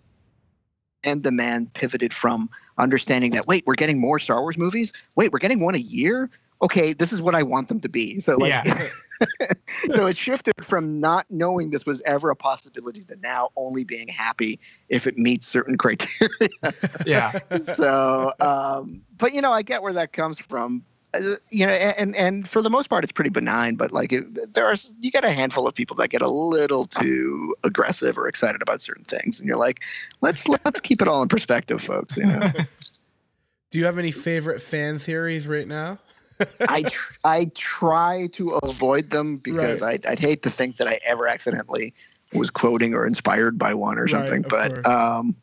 [1.04, 4.92] and demand pivoted from understanding that wait we're getting more Star Wars movies?
[5.14, 6.30] Wait we're getting one a year?
[6.60, 8.20] Okay this is what I want them to be.
[8.20, 8.64] So like yeah.
[9.90, 14.08] so it shifted from not knowing this was ever a possibility to now only being
[14.08, 16.48] happy if it meets certain criteria.
[17.06, 17.38] Yeah.
[17.64, 20.84] so um but you know I get where that comes from
[21.50, 24.66] you know and and for the most part it's pretty benign but like it, there
[24.66, 28.62] are you get a handful of people that get a little too aggressive or excited
[28.62, 29.82] about certain things and you're like
[30.22, 32.50] let's let's keep it all in perspective folks you know
[33.72, 35.98] Do you have any favorite fan theories right now?
[36.68, 41.00] I tr- I try to avoid them because I'd, I'd hate to think that I
[41.06, 41.94] ever accidentally
[42.34, 44.44] was quoting or inspired by one or something.
[44.44, 44.86] of but course.
[44.86, 45.36] um,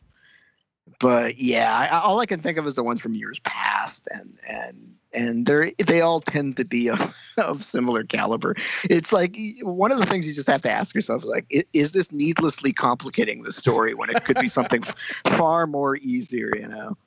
[0.99, 4.38] but yeah, I, all I can think of is the ones from years past, and
[4.47, 8.55] and and they they all tend to be of, of similar caliber.
[8.83, 11.63] It's like one of the things you just have to ask yourself is like, i-
[11.73, 14.81] is this needlessly complicating the story when it could be something
[15.25, 16.51] far more easier?
[16.55, 16.97] You know,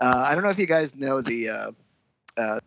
[0.00, 1.48] uh, I don't know if you guys know the.
[1.48, 1.72] Uh,
[2.38, 2.60] uh,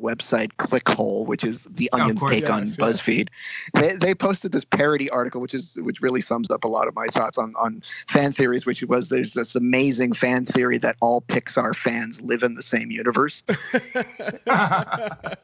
[0.00, 2.32] website Clickhole, which is the Onion's course.
[2.32, 2.76] take on Yes.
[2.76, 3.28] BuzzFeed.
[3.74, 6.94] They, they posted this parody article, which is which really sums up a lot of
[6.94, 8.66] my thoughts on on fan theories.
[8.66, 12.90] Which was there's this amazing fan theory that all Pixar fans live in the same
[12.90, 13.58] universe, and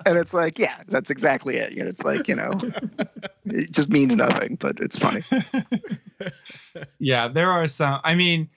[0.07, 1.73] it's like, yeah, that's exactly it.
[1.73, 2.53] You know, it's like you know,
[3.47, 5.23] it just means nothing, but it's funny.
[6.99, 8.01] yeah, there are some.
[8.05, 8.49] I mean,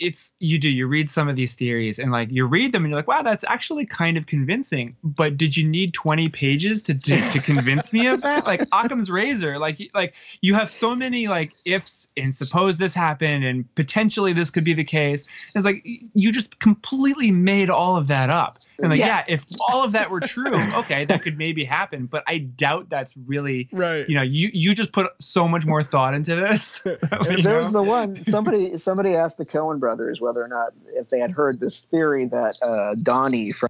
[0.00, 2.90] it's you do you read some of these theories and like you read them and
[2.90, 4.96] you're like, wow, that's actually kind of convincing.
[5.04, 8.46] But did you need 20 pages to to, to convince me of that?
[8.46, 13.44] Like Occam's razor, like like you have so many like ifs and suppose this happened
[13.44, 15.24] and potentially this could be the case.
[15.54, 18.58] It's like you just completely made all of that up.
[18.78, 19.06] And like, Yeah.
[19.06, 22.06] yeah, if all of that were true, okay, that could maybe happen.
[22.06, 24.08] But I doubt that's really right.
[24.08, 26.80] you know, you you just put so much more thought into this.
[26.86, 27.58] you there know?
[27.58, 29.89] was the one somebody somebody asked the Coen brothers
[30.20, 33.68] whether or not if they had heard this theory that uh, Donnie from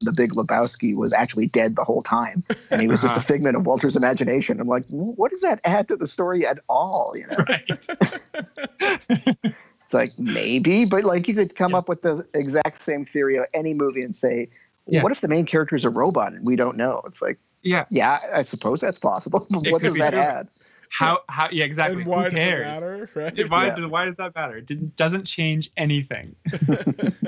[0.00, 3.26] the Big Lebowski was actually dead the whole time, and he was just a Uh-huh.
[3.26, 4.60] figment of Walter's imagination.
[4.60, 7.14] I'm like, what does that add to the story at all?
[7.16, 7.62] You know, right.
[8.80, 13.44] it's like maybe, but like you could come up with the exact same theory of
[13.54, 14.48] any movie and say,
[14.86, 15.02] Yeah.
[15.02, 17.00] what if the main character is a robot and we don't know?
[17.06, 17.84] It's like, Yeah.
[17.90, 20.20] yeah, I suppose that's possible, but what does that true.
[20.20, 20.48] add?
[20.90, 22.02] How how yeah exactly.
[22.02, 22.66] and why Who does it cares?
[22.66, 23.10] matter?
[23.14, 23.50] Right.
[23.50, 23.74] Why Yeah.
[23.74, 24.58] does why does that matter?
[24.58, 26.36] It didn't, doesn't change anything.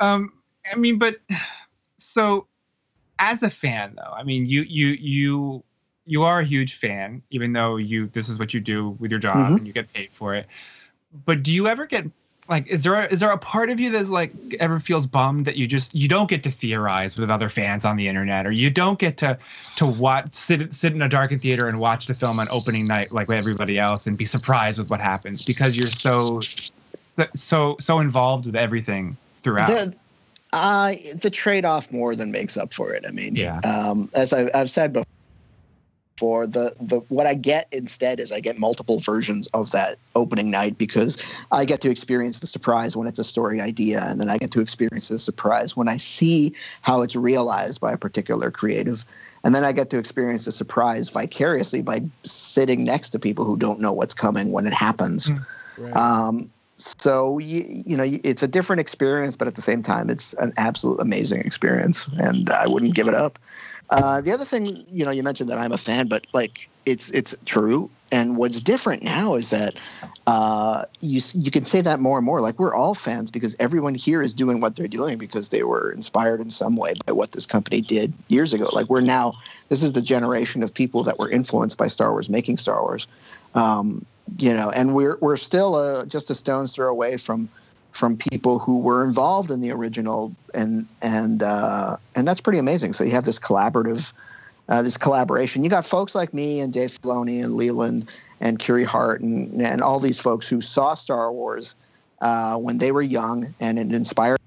[0.00, 0.32] um,
[0.72, 1.16] I mean, but
[1.98, 2.46] so
[3.18, 5.64] as a fan though, I mean, you you you
[6.04, 9.20] you are a huge fan, even though you this is what you do with your
[9.20, 9.56] job Mhm.
[9.58, 10.46] and you get paid for it.
[11.24, 12.06] But do you ever get
[12.48, 15.44] like is there a, is there a part of you that's like ever feels bummed
[15.46, 18.50] that you just you don't get to theorize with other fans on the internet or
[18.50, 19.38] you don't get to
[19.76, 23.12] to watch sit sit in a darkened theater and watch the film on opening night
[23.12, 26.40] like everybody else and be surprised with what happens because you're so
[27.34, 29.68] so so involved with everything throughout.
[29.68, 29.96] The,
[30.52, 33.04] uh, the trade off more than makes up for it.
[33.06, 33.60] I mean, Yeah.
[33.64, 35.04] um, as I, I've said before,
[36.22, 40.78] the, the what I get instead is I get multiple versions of that opening night
[40.78, 44.38] because I get to experience the surprise when it's a story idea, and then I
[44.38, 49.04] get to experience the surprise when I see how it's realized by a particular creative.
[49.42, 53.56] And then I get to experience the surprise vicariously by sitting next to people who
[53.56, 55.28] don't know what's coming when it happens.
[55.76, 55.96] Right.
[55.96, 60.34] Um, so you, you know it's a different experience, but at the same time, it's
[60.34, 63.40] an absolute amazing experience, and I wouldn't give it up.
[63.92, 67.10] Uh, the other thing, you know, you mentioned that I'm a fan, but like it's
[67.10, 67.90] it's true.
[68.10, 69.74] And what's different now is that
[70.26, 72.40] uh, you you can say that more and more.
[72.40, 75.92] Like we're all fans because everyone here is doing what they're doing because they were
[75.92, 78.68] inspired in some way by what this company did years ago.
[78.72, 79.34] Like we're now
[79.68, 83.06] this is the generation of people that were influenced by Star Wars, making Star Wars.
[83.54, 84.06] Um,
[84.38, 87.48] you know, and we're we're still uh, just a stone's throw away from
[87.92, 92.92] from people who were involved in the original, and and uh, and that's pretty amazing.
[92.94, 94.12] So you have this collaborative,
[94.68, 95.62] uh, this collaboration.
[95.64, 99.82] You got folks like me and Dave Filoni and Leland and Kiri Hart and and
[99.82, 101.76] all these folks who saw Star Wars
[102.20, 104.38] uh, when they were young, and it inspired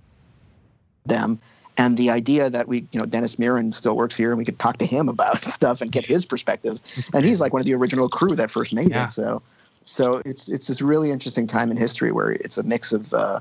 [1.06, 1.40] them.
[1.78, 4.58] And the idea that we, you know, Dennis Muren still works here, and we could
[4.60, 6.80] talk to him about stuff and get his perspective.
[7.14, 9.06] And he's like one of the original crew that first made Yeah.
[9.06, 9.12] it.
[9.12, 9.42] So,
[9.86, 13.40] so it's it's this really interesting time in history where it's a mix of uh,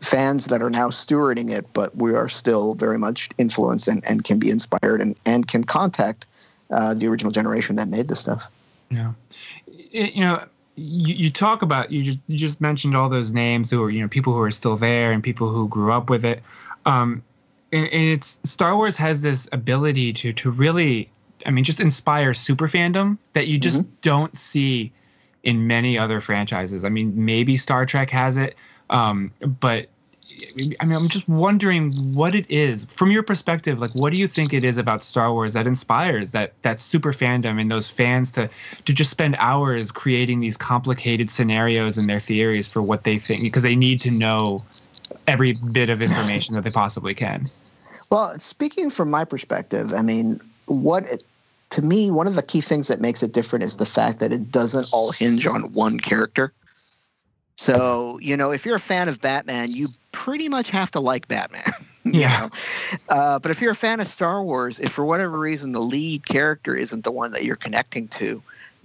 [0.00, 4.24] fans that are now stewarding it, but we are still very much influenced and, and
[4.24, 6.26] can be inspired and, and can contact
[6.70, 8.50] uh, the original generation that made this stuff.
[8.90, 9.12] Yeah.
[9.92, 10.44] It- you know,
[10.76, 14.02] you, you talk about you just you just mentioned all those names who are you
[14.02, 16.42] know people who are still there and people who grew up with it.
[16.84, 17.22] Um,
[17.72, 21.08] and, and it's Star Wars has this ability to to really,
[21.46, 24.90] I mean, just inspire super fandom that you just don't see
[25.44, 26.84] in many other franchises.
[26.84, 28.56] I mean, maybe Star Trek has it,
[28.90, 29.30] um,
[29.60, 29.88] but
[30.80, 33.78] I mean, I'm just wondering what it is from your perspective.
[33.78, 37.12] Like, what do you think it is about Star Wars that inspires that that super
[37.12, 38.48] fandom and those fans to
[38.84, 43.42] to just spend hours creating these complicated scenarios and their theories for what they think
[43.42, 44.64] because they need to know
[45.26, 47.48] every bit of information that they possibly can.
[48.10, 51.22] Well, speaking from my perspective, I mean, what
[51.74, 54.30] to me, one of the key things that makes it different is the fact that
[54.30, 56.52] it doesn't all hinge on one character.
[57.56, 61.26] So, you know, if you're a fan of Batman, you pretty much have to like
[61.26, 61.72] Batman.
[62.04, 62.28] you Yeah.
[62.28, 62.48] know.
[63.08, 66.26] Uh, but if you're a fan of Star Wars, if for whatever reason the lead
[66.26, 68.40] character isn't the one that you're connecting to,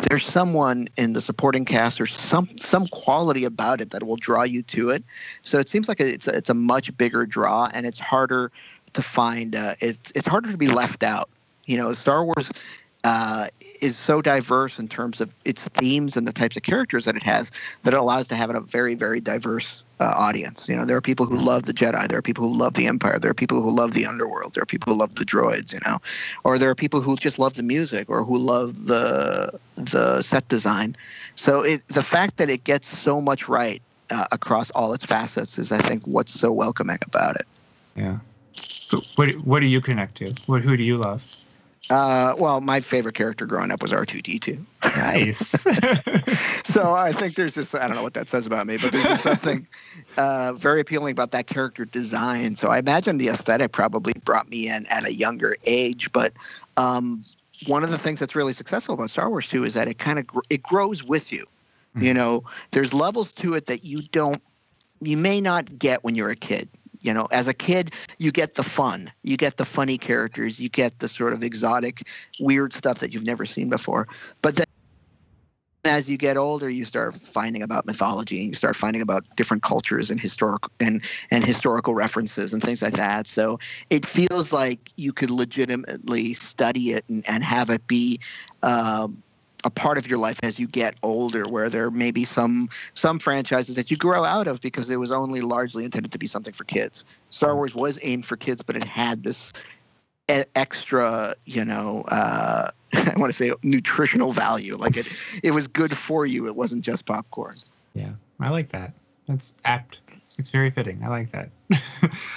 [0.09, 4.41] there's someone in the supporting cast or some some quality about it that will draw
[4.41, 5.03] you to it.
[5.43, 8.51] So it seems like it's a, it's a much bigger draw, and it's harder
[8.93, 9.55] to find.
[9.55, 11.29] Uh, it's it's harder to be left out.
[11.69, 12.51] You know, Star Wars
[13.03, 13.47] uh,
[13.79, 17.21] is so diverse in terms of its themes and the types of characters that it
[17.21, 17.51] has
[17.83, 20.67] that it allows to have a very very diverse uh, audience.
[20.67, 22.87] You know, there are people who love the Jedi, there are people who love the
[22.87, 25.71] Empire, there are people who love the underworld, there are people who love the droids.
[25.71, 25.99] You know,
[26.43, 30.47] or there are people who just love the music or who love the the set
[30.47, 30.95] design.
[31.35, 35.59] So it, the fact that it gets so much right uh, across all its facets
[35.59, 37.45] is, I think, what's so welcoming about it.
[37.95, 38.17] Yeah.
[38.91, 40.33] But What What do you connect to?
[40.47, 41.23] What Who do you love?
[41.89, 44.63] Uh, well, my favorite character growing up was R2D2.
[44.97, 45.65] Nice.
[46.63, 49.05] so I think there's just I don't know what that says about me, but there's
[49.05, 49.67] just something
[50.17, 52.55] uh, very appealing about that character design.
[52.55, 56.11] So I imagine the aesthetic probably brought me in at a younger age.
[56.11, 56.33] But
[56.77, 57.23] um,
[57.65, 60.19] one of the things that's really successful about Star Wars too is that it kind
[60.19, 61.45] of gr- it grows with you.
[61.95, 64.41] You know, there's levels to it that you don't,
[65.01, 66.69] you may not get when you're a kid.
[67.01, 70.69] You know, as a kid, you get the fun, you get the funny characters, you
[70.69, 72.07] get the sort of exotic,
[72.39, 74.07] weird stuff that you've never seen before.
[74.41, 74.65] But then
[75.85, 79.63] as you get older, you start finding about mythology and you start finding about different
[79.63, 83.27] cultures and historical and and historical references and things like that.
[83.27, 83.59] So
[83.89, 88.19] it feels like you could legitimately study it and, and have it be
[88.61, 89.23] um,
[89.63, 91.47] a part of your life as you get older.
[91.47, 95.11] Where there may be some some franchises that you grow out of because it was
[95.11, 97.03] only largely intended to be something for kids.
[97.29, 99.53] Star Wars was aimed for kids, but it had this
[100.55, 104.75] extra, you know, uh, I want to say nutritional value.
[104.75, 105.07] Like it,
[105.43, 106.47] it was good for you.
[106.47, 107.57] It wasn't just popcorn.
[107.93, 108.93] Yeah, I like that.
[109.27, 110.01] That's apt.
[110.37, 111.01] It's very fitting.
[111.03, 111.49] I like that.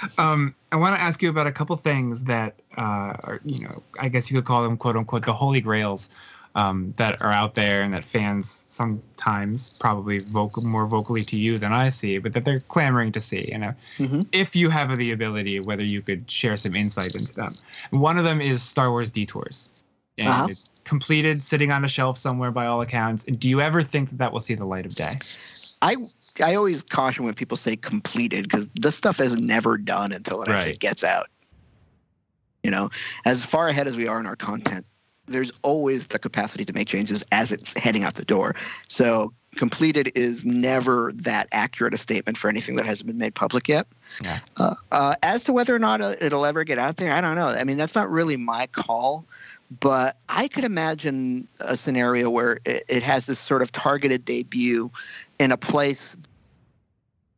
[0.17, 3.81] um, I want to ask you about a couple things that uh, are, you know,
[3.97, 6.09] I guess you could call them "quote unquote" the holy grails
[6.55, 11.57] um, that are out there and that fans sometimes probably vocal more vocally to you
[11.57, 13.49] than I see, but that they're clamoring to see.
[13.51, 14.27] You know, Mhm.
[14.31, 17.55] if you have the ability, whether you could share some insight into them.
[17.91, 19.69] One of them is Star Wars Detours,
[20.17, 20.47] and Uh-huh.
[20.49, 23.25] it's completed, sitting on a shelf somewhere by all accounts.
[23.25, 25.17] Do you ever think that that will see the light of day?
[25.81, 25.95] I
[26.43, 30.49] I always caution when people say completed because this stuff is never done until it
[30.49, 31.27] actually gets out.
[32.63, 32.89] You know,
[33.25, 34.85] as far ahead as we are in our content,
[35.27, 38.55] there's always the capacity to make changes as it's heading out the door.
[38.87, 43.67] So completed is never that accurate a statement for anything that hasn't been made public
[43.67, 43.87] yet.
[44.23, 44.39] Yeah.
[44.57, 47.35] Uh, uh, as to whether or not uh, it'll ever get out there, I don't
[47.35, 47.47] know.
[47.47, 49.25] I mean, that's not really my call.
[49.79, 54.91] But I could imagine a scenario where it, it has this sort of targeted debut
[55.39, 56.15] in a place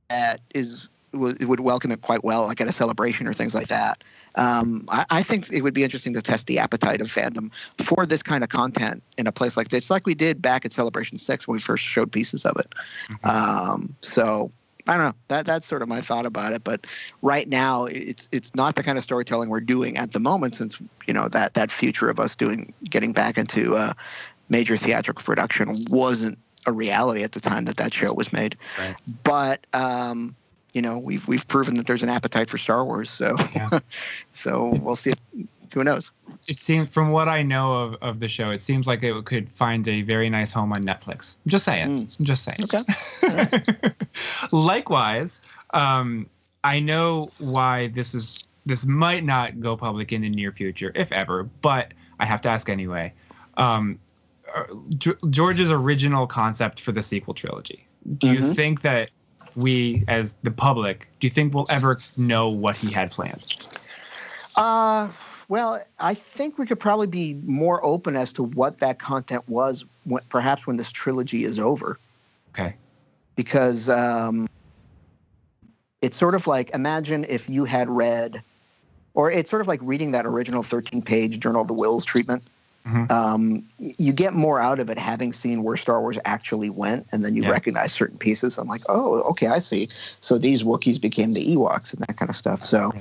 [0.10, 3.68] that is would would welcome it quite well, like at a celebration or things like
[3.68, 4.04] that.
[4.36, 8.06] Um, I, I think it would be interesting to test the appetite of fandom for
[8.06, 11.18] this kind of content in a place like this, like we did back at Celebration
[11.18, 12.74] Six when we first showed pieces of it.
[13.24, 14.52] Um, so
[14.88, 15.16] I don't know.
[15.30, 16.64] That that's sort of my thought about it.
[16.64, 16.86] But
[17.22, 20.80] right now, it's it's not the kind of storytelling we're doing at the moment, since
[21.08, 23.94] you know that that future of us doing getting back into uh,
[24.50, 28.58] major theatrical production wasn't a reality at the time that that show was made.
[28.78, 28.96] Right.
[29.24, 30.36] But um,
[30.76, 33.10] you know, we've we've proven that there's an appetite for Star Wars.
[33.10, 33.80] So Yeah.
[34.34, 35.12] so we'll see.
[35.12, 35.20] If,
[35.74, 36.12] who knows?
[36.48, 39.50] it seems from what I know of, of the show, it seems like it could
[39.50, 41.38] find a very nice home on Netflix.
[41.48, 42.08] Just saying.
[42.08, 42.22] Mm.
[42.22, 42.60] Just saying.
[42.64, 43.92] Okay.
[44.52, 45.42] Likewise,
[45.74, 46.30] um,
[46.64, 51.12] I know why this is this might not go public in the near future, if
[51.12, 53.14] ever, but I have to ask anyway.
[53.58, 54.00] Um,
[54.56, 54.64] uh,
[55.30, 57.86] George's original concept for the sequel trilogy.
[58.18, 58.56] Do you Mhm.
[58.56, 59.10] think that
[59.56, 63.70] we, as the public, do you think we'll ever know what he had planned?
[64.56, 65.10] Uh,
[65.48, 69.86] well, I think we could probably be more open as to what that content was,
[70.06, 72.00] when, perhaps when this trilogy is over,
[72.54, 72.76] Okay.
[73.36, 74.48] because um,
[76.02, 78.42] it's sort of like imagine if you had read,
[79.14, 82.44] or it's sort of like reading that original 13-page Journal of the Whills treatment.
[82.86, 83.12] Mhm.
[83.12, 87.26] Um, you get more out of it having seen where Star Wars actually went, and
[87.26, 87.50] then you Yeah.
[87.50, 88.58] recognize certain pieces.
[88.58, 89.90] I'm like, oh, okay, I see.
[90.22, 92.62] So these Wookiees became the Ewoks and that kind of stuff.
[92.62, 92.94] So.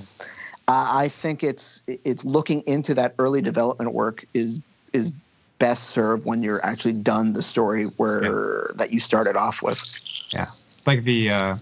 [0.66, 4.60] Uh, I think it's it's looking into that early development work is
[4.94, 5.12] is
[5.58, 9.84] best served when you're actually done the story where that you started off with.
[10.30, 10.46] Yeah,
[10.86, 11.56] like the uh,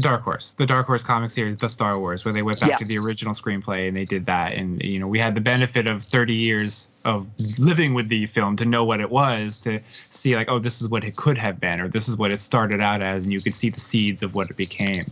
[0.00, 2.76] Dark Horse, the Dark Horse comic series, the Star Wars, where they went back Yeah.
[2.78, 5.86] to the original screenplay and they did that, and you know we had the benefit
[5.86, 7.28] of 30 years of
[7.58, 9.78] living with the film to know what it was, to
[10.10, 12.40] see like, oh, this is what it could have been, or this is what it
[12.40, 15.04] started out as, and you could see the seeds of what it became.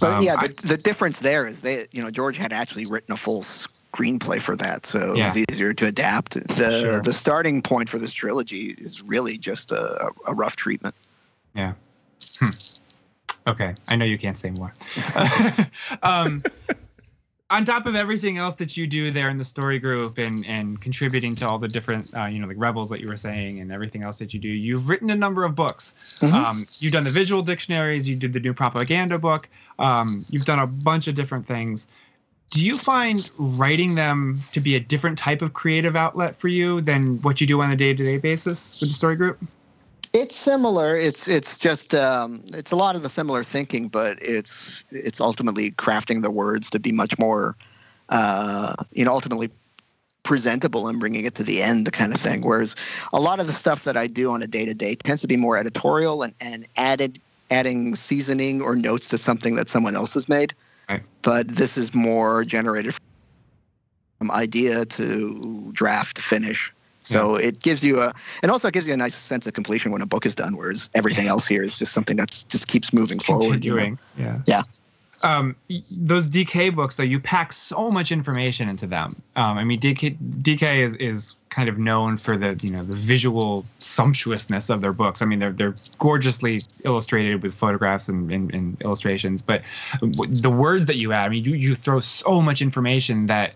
[0.00, 2.86] But Um, yeah, I- the, the difference there is they, you know, George had actually
[2.86, 6.34] written a full screenplay for that, so it was easier to adapt.
[6.56, 7.00] The Sure.
[7.02, 10.94] the starting point for this trilogy is really just a, a rough treatment.
[11.56, 11.72] Yeah.
[12.38, 12.50] Hmm.
[13.46, 14.72] Okay, I know you can't say more.
[16.02, 16.42] um,
[17.50, 20.80] on top of everything else that you do there in the story group and and
[20.80, 23.72] contributing to all the different uh, you know like rebels that you were saying and
[23.72, 25.94] everything else that you do, you've written a number of books.
[26.20, 26.32] Mhm.
[26.32, 29.48] Um, you've done the visual dictionaries, you did the new propaganda book.
[29.78, 31.88] Um, you've done a bunch of different things.
[32.50, 36.80] Do you find writing them to be a different type of creative outlet for you
[36.80, 39.38] than what you do on a day-to-day basis with the story group?
[40.12, 40.96] It's similar.
[40.96, 45.70] It's it's just um, it's a lot of the similar thinking, but it's it's ultimately
[45.72, 47.54] crafting the words to be much more,
[48.08, 49.50] uh, you know, ultimately
[50.24, 52.42] presentable and bringing it to the end, the kind of thing.
[52.42, 52.74] Whereas
[53.12, 55.28] a lot of the stuff that I do on a day to day tends to
[55.28, 60.14] be more editorial and, and added adding seasoning or notes to something that someone else
[60.14, 60.54] has made.
[60.88, 61.02] Right.
[61.22, 62.94] But this is more generated
[64.18, 66.72] from idea to draft to finish.
[67.02, 69.90] So it gives you a, and also it gives you a nice sense of completion
[69.90, 70.56] when a book is done.
[70.56, 73.64] Whereas everything else here is just something that's just keeps moving forward.
[73.64, 73.96] you know?
[74.16, 74.38] Yeah.
[74.46, 74.62] Yeah.
[75.22, 75.54] Um,
[75.90, 79.20] those DK books, though, you pack so much information into them.
[79.36, 82.94] Um, I mean, DK, DK is, is kind of known for the you know the
[82.94, 85.20] visual sumptuousness of their books.
[85.20, 89.62] I mean, they're they're gorgeously illustrated with photographs and, and, and illustrations, but
[90.00, 93.54] the words that you add, I mean, you you throw so much information that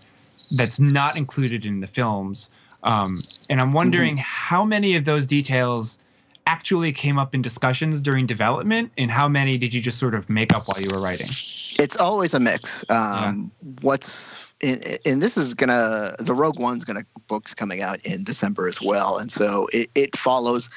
[0.51, 2.49] that's not included in the films.
[2.85, 5.99] Um, and I'm wondering how many of those details
[6.47, 10.29] actually came up in discussions during development, and how many did you just sort of
[10.29, 11.27] make up while you were writing?
[11.77, 12.89] it's always a mix.
[12.89, 18.23] Um, What's and, and this is gonna the Rogue One's gonna books coming out in
[18.23, 20.69] December as well, and so it, it follows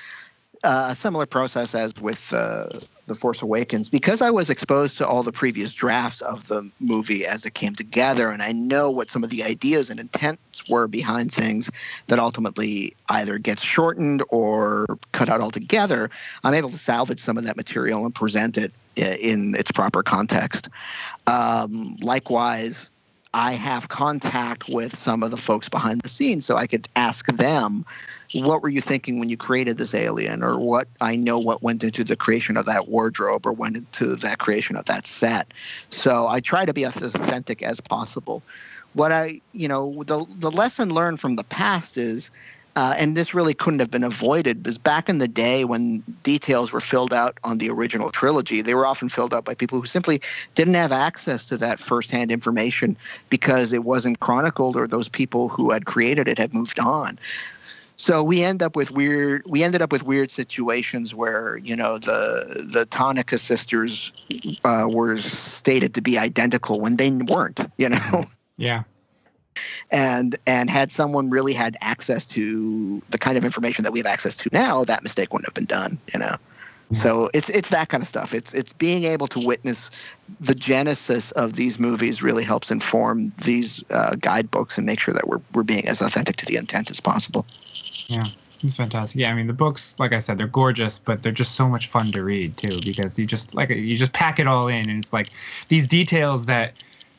[0.64, 2.66] uh, a similar process as with uh,
[3.06, 7.26] the Force Awakens because I was exposed to all the previous drafts of the movie
[7.26, 10.86] as it came together, and I know what some of the ideas and intents were
[10.86, 11.70] behind things
[12.08, 16.10] that ultimately either gets shortened or cut out altogether.
[16.44, 20.68] I'm able to salvage some of that material and present it in its proper context.
[21.26, 22.90] Um, likewise,
[23.34, 27.26] I have contact with some of the folks behind the scenes, so I could ask
[27.26, 27.84] them,
[28.32, 31.84] "What were you thinking when you created this alien?" Or what I know what went
[31.84, 35.52] into the creation of that wardrobe, or went into that creation of that set.
[35.90, 38.42] So I try to be as authentic as possible.
[38.94, 42.30] What I, you know, the the lesson learned from the past is
[42.76, 46.72] uh, and this really couldn't have been avoided because back in the day when details
[46.72, 49.86] were filled out on the original trilogy, they were often filled out by people who
[49.86, 50.20] simply
[50.54, 52.96] didn't have access to that firsthand information
[53.30, 57.18] because it wasn't chronicled or those people who had created it had moved on.
[57.96, 59.42] So we end up with weird.
[59.44, 64.12] We ended up with weird situations where you know the the Tonnika sisters
[64.64, 67.60] uh, were stated to be identical when they weren't.
[67.76, 68.24] You know
[68.56, 68.84] Yeah.
[69.90, 74.06] And and had someone really had access to the kind of information that we have
[74.06, 75.98] access to now, that mistake wouldn't have been done.
[76.12, 76.36] You know.
[76.92, 78.32] So it's it's that kind of stuff.
[78.32, 79.90] It's it's being able to witness
[80.40, 85.28] the genesis of these movies really helps inform these uh, guidebooks and make sure that
[85.28, 87.44] we're we're being as authentic to the intent as possible.
[88.08, 88.24] Yeah,
[88.62, 89.20] it's fantastic.
[89.20, 91.88] Yeah, I mean the books, like I said, they're gorgeous, but they're just so much
[91.88, 94.98] fun to read too because you just like you just pack it all in, and
[94.98, 95.28] it's like
[95.68, 96.72] these details that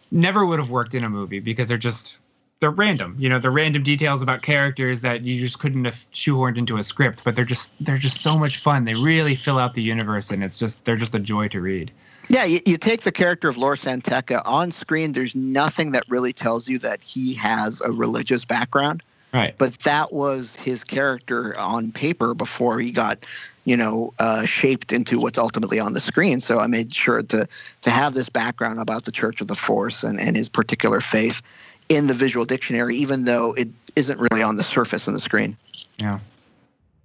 [0.09, 2.18] never would have worked in a movie because they're just
[2.59, 3.15] they're random.
[3.17, 6.83] You know, they're random details about characters that you just couldn't have shoehorned into a
[6.83, 8.85] script, but they're just they're just so much fun.
[8.85, 11.91] They really fill out the universe, and it's just they're just a joy to read.
[12.27, 15.13] Yeah, you, you take the character of Lor San Tekka on screen.
[15.13, 19.03] There's nothing that really tells you that he has a religious background.
[19.31, 19.55] Right.
[19.59, 23.27] but that was his character on paper before he got
[23.63, 27.47] you know uh, shaped into what's ultimately on the screen so i made sure to
[27.83, 31.43] to have this background about the church of the force and, and his particular faith
[31.89, 35.57] in the visual dictionary even though it isn't really on the surface on the screen
[35.99, 36.19] Yeah.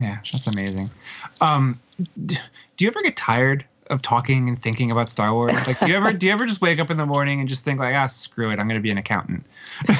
[0.00, 0.90] Yeah, that's amazing.
[1.40, 1.78] Um,
[2.26, 2.36] do
[2.80, 5.52] you ever get tired of talking and thinking about Star Wars?
[5.68, 7.64] Like, do you ever do you ever just wake up in the morning and just
[7.64, 9.46] think like, ah, screw it, I'm going to be an accountant?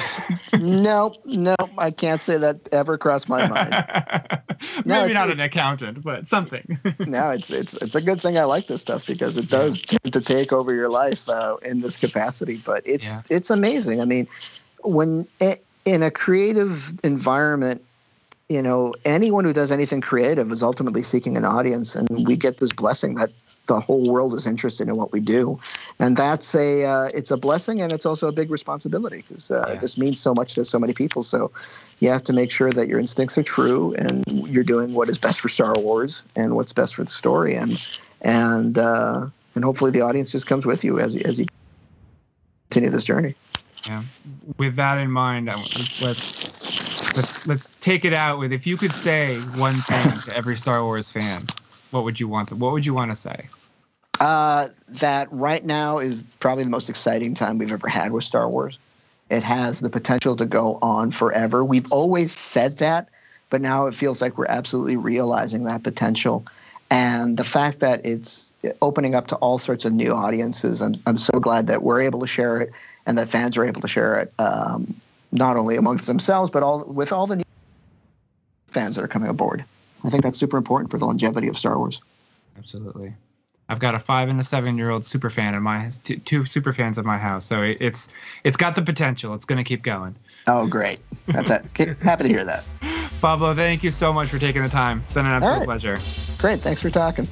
[0.59, 3.71] no no i can't say that ever crossed my mind
[4.85, 6.65] No, Maybe not an accountant, but something.
[7.07, 10.13] no it's it's it's a good thing i like this stuff because it does tend
[10.13, 13.21] to take over your life uh, in this capacity but it's Yeah.
[13.29, 14.27] it's amazing i mean
[14.85, 15.27] when
[15.85, 17.81] in a creative environment
[18.49, 22.57] you know anyone who does anything creative is ultimately seeking an audience and we get
[22.57, 23.31] this blessing that
[23.67, 25.59] the whole world is interested in what we do
[25.99, 29.65] and that's a uh, it's a blessing and it's also a big responsibility because uh,
[29.69, 29.79] Yeah.
[29.79, 31.51] this means so much to so many people so
[31.99, 35.17] you have to make sure that your instincts are true and you're doing what is
[35.17, 37.87] best for Star Wars and what's best for the story and
[38.21, 39.25] and uh,
[39.55, 41.45] and hopefully the audience just comes with you as you, as you
[42.69, 43.33] continue this journey.
[43.87, 44.03] Yeah.
[44.57, 49.37] With that in mind, let's let's let's, take it out with if you could say
[49.37, 51.45] one thing to every Star Wars fan,
[51.91, 52.51] what would you want?
[52.51, 53.47] What would you want to say?
[54.19, 58.49] Uh, that right now is probably the most exciting time we've ever had with Star
[58.49, 58.77] Wars.
[59.29, 61.63] It has the potential to go on forever.
[61.63, 63.09] We've always said that,
[63.49, 66.45] but now it feels like we're absolutely realizing that potential.
[66.91, 71.17] And the fact that it's opening up to all sorts of new audiences, I'm, I'm
[71.17, 72.71] so glad that we're able to share it
[73.05, 74.95] and that fans are able to share it, um,
[75.31, 77.43] not only amongst themselves, but all with all the new
[78.67, 79.63] fans that are coming aboard.
[80.03, 82.01] I think that's super important for the longevity of Star Wars.
[82.57, 83.13] Absolutely.
[83.67, 86.45] I've got a five and a seven year old super fan in my two, two
[86.45, 88.09] super fans of my house, so it, it's
[88.43, 89.33] it's got the potential.
[89.33, 90.15] It's going to keep going.
[90.47, 90.99] Oh, great.
[91.27, 91.97] That's it.
[92.01, 92.63] Happy to hear that.
[93.21, 94.99] Pablo, thank you so much for taking the time.
[94.99, 95.65] It's been an absolute right.
[95.65, 95.99] pleasure.
[96.37, 96.59] Great.
[96.59, 97.27] Thanks for talking.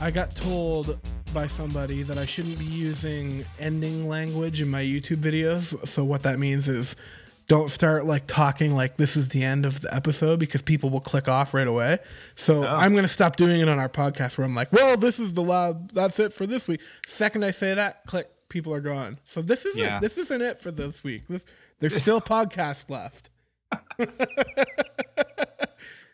[0.00, 0.98] I got told
[1.36, 5.86] by somebody that I shouldn't be using ending language in my YouTube videos.
[5.86, 6.96] So what that means is
[7.46, 11.02] don't start like talking like this is the end of the episode because people will
[11.02, 11.98] click off right away.
[12.36, 12.66] So oh.
[12.66, 15.34] I'm going to stop doing it on our podcast where I'm like, "Well, this is
[15.34, 15.92] the lab.
[15.92, 19.18] That's it for this week." Second I say that, click, people are gone.
[19.24, 20.00] So this isn't Yeah.
[20.00, 21.26] this isn't it for this week.
[21.28, 21.44] This
[21.80, 23.28] there's still podcasts left.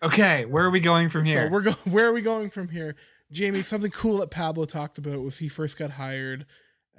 [0.03, 1.47] Okay, where are we going from here?
[1.47, 1.77] So we're going.
[1.91, 2.97] Where are we going from here,
[3.33, 3.63] Jamie?
[3.63, 6.47] Something cool that Pablo talked about was he first got hired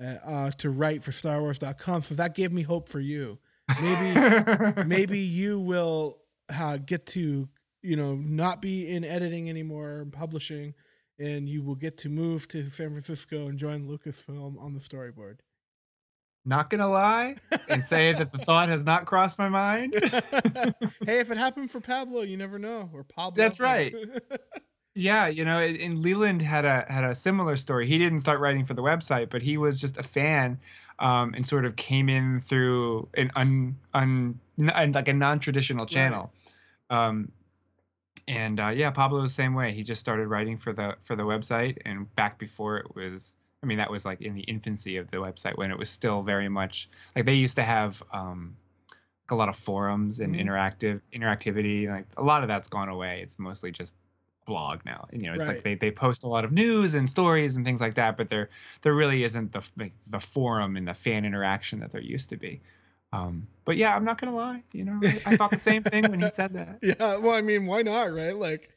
[0.02, 2.02] uh, uh, to write for StarWars.com.
[2.02, 3.40] So that gave me hope for you.
[3.82, 6.18] Maybe, maybe you will
[6.50, 7.48] uh, get to
[7.82, 10.74] you know not be in editing anymore, and publishing,
[11.20, 15.38] and you will get to move to San Francisco and join Lucasfilm on the storyboard.
[16.46, 17.36] not gonna lie
[17.70, 19.94] and say that the thought has not crossed my mind.
[21.06, 22.90] hey, if it happened for Pablo, you never know.
[22.94, 23.38] Or Pablo.
[23.38, 23.94] That's right.
[24.96, 27.88] Yeah, you know, and and Leland had a had a similar story.
[27.88, 30.60] He didn't start writing for the website, but he was just a fan,
[31.00, 35.88] um, and sort of came in through an un un n- like a non traditional
[35.88, 36.32] channel.
[36.92, 37.32] Um,
[38.28, 39.74] and uh, yeah, Pablo was the same way.
[39.74, 43.66] He just started writing for the for the website, and back before it was, I
[43.66, 46.50] mean, that was like in the infancy of the website when it was still very
[46.50, 48.56] much like they used to have um,
[48.92, 50.42] like a lot of forums and Mhm.
[50.46, 51.90] interactive interactivity.
[51.90, 53.22] Like a lot of that's gone away.
[53.24, 53.92] It's mostly just
[54.46, 55.08] blog now.
[55.12, 55.56] You know, it's Right.
[55.56, 58.30] like they, they post a lot of news and stories and things like that, but
[58.30, 58.50] there
[58.82, 62.38] there really isn't the like, the forum and the fan interaction that there used to
[62.38, 62.62] be.
[63.12, 64.64] Um, but yeah, I'm not gonna lie.
[64.74, 66.80] You know, I, I thought the same thing when he said that.
[66.82, 68.36] Yeah, well, I mean, why not, right?
[68.36, 68.72] Like,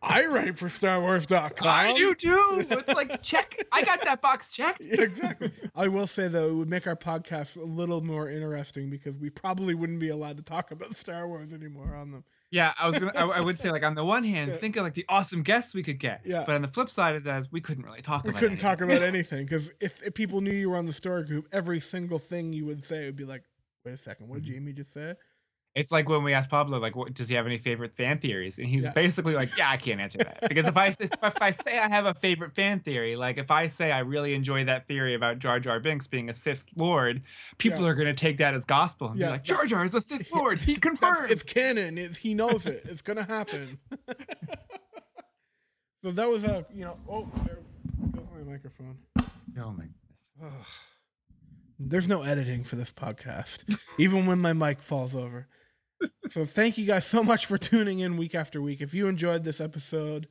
[0.00, 1.66] I write for StarWars.com.
[1.68, 2.64] I do too.
[2.70, 3.56] It's like check.
[3.72, 4.82] I got that box checked.
[4.84, 5.50] Yeah, exactly.
[5.74, 9.30] I will say though, it would make our podcast a little more interesting because we
[9.30, 12.24] probably wouldn't be allowed to talk about Star Wars anymore on them.
[12.52, 13.12] Yeah, I was gonna.
[13.16, 14.58] I, I would say like on the one hand, Yeah.
[14.58, 16.20] think of like the awesome guests we could get.
[16.24, 16.44] Yeah.
[16.46, 18.40] But on the flip side of that, is we couldn't really talk We about.
[18.40, 18.96] couldn't talk anything.
[18.98, 22.18] about anything because if, if people knew you were on the story group, every single
[22.18, 23.42] thing you would say would be like,
[23.84, 24.52] "Wait a second, what did Mm-hmm.
[24.54, 25.14] Jamie just say?"
[25.74, 28.58] It's like when we asked Pablo, like, what, does he have any favorite fan theories?
[28.58, 28.92] And he was Yeah.
[28.92, 31.88] basically like, yeah, I can't answer that because if I say, if I say I
[31.88, 35.38] have a favorite fan theory, like if I say I really enjoy that theory about
[35.38, 37.22] Jar Jar Binks being a Sith Lord,
[37.56, 37.88] people Yeah.
[37.90, 40.30] are gonna take that as gospel and Yeah, be like, Jar Jar is a Sith
[40.34, 40.60] Lord.
[40.60, 41.30] He confirmed.
[41.30, 41.96] it's canon.
[41.96, 42.82] It's, he knows it.
[42.84, 43.78] It's gonna happen.
[46.02, 46.98] so that was a you know.
[47.08, 47.58] Oh, there
[48.14, 48.98] goes my microphone.
[49.58, 49.84] oh my
[50.44, 50.50] Ugh.
[51.78, 53.64] There's no editing for this podcast,
[53.98, 55.48] even when my mic falls over.
[56.28, 58.80] So thank you guys so much for tuning in week after week.
[58.80, 60.28] If you enjoyed this episode,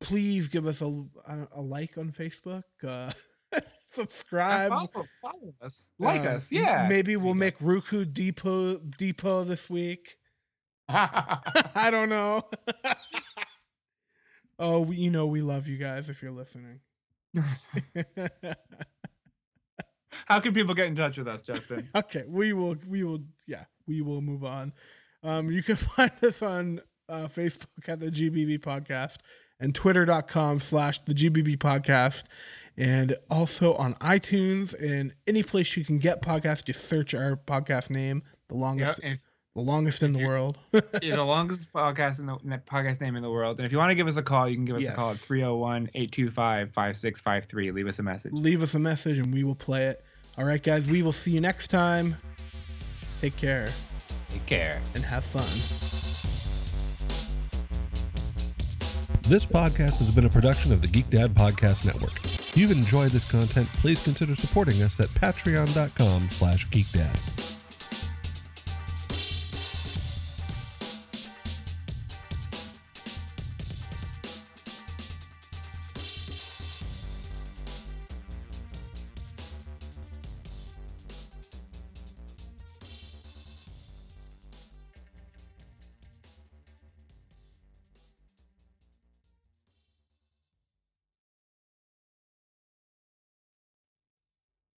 [0.00, 3.12] please give us a a, a like on Facebook, uh,
[3.86, 4.70] subscribe.
[4.70, 6.86] follow, follow us, like Uh, us, yeah.
[6.88, 10.16] Maybe we'll make Roku Depot Depot this week.
[10.88, 12.42] I don't know.
[14.58, 16.80] oh, we, you know we love you guys if you're listening.
[20.26, 21.88] How can people get in touch with us, Justin?
[21.94, 24.72] okay, we will we will yeah, we will move on.
[25.22, 29.18] Um you can find us on uh, Facebook at the GBB podcast
[29.60, 32.24] and twitter.com slash the GBB podcast
[32.76, 37.90] and also on iTunes and any place you can get podcasts just search our podcast
[37.90, 39.18] name the longest and
[39.54, 43.30] the longest in the world it's the longest podcast in the podcast name in the
[43.30, 43.58] world.
[43.58, 45.08] And if you want to give us a call, you can give us a call
[45.10, 45.24] at Yes.
[45.24, 47.70] 301 825 5653.
[47.70, 48.32] Leave us a message.
[48.34, 50.04] leave us a message and we will play it
[50.36, 52.16] all right guys we will see you next time
[53.30, 53.68] take care
[54.28, 54.80] Take care.
[54.94, 55.42] and have fun
[59.22, 62.14] This podcast has been a production of the Geek Dad Podcast Network.
[62.24, 67.55] If you've enjoyed this content, please consider supporting us at patreon.com slash geekdad.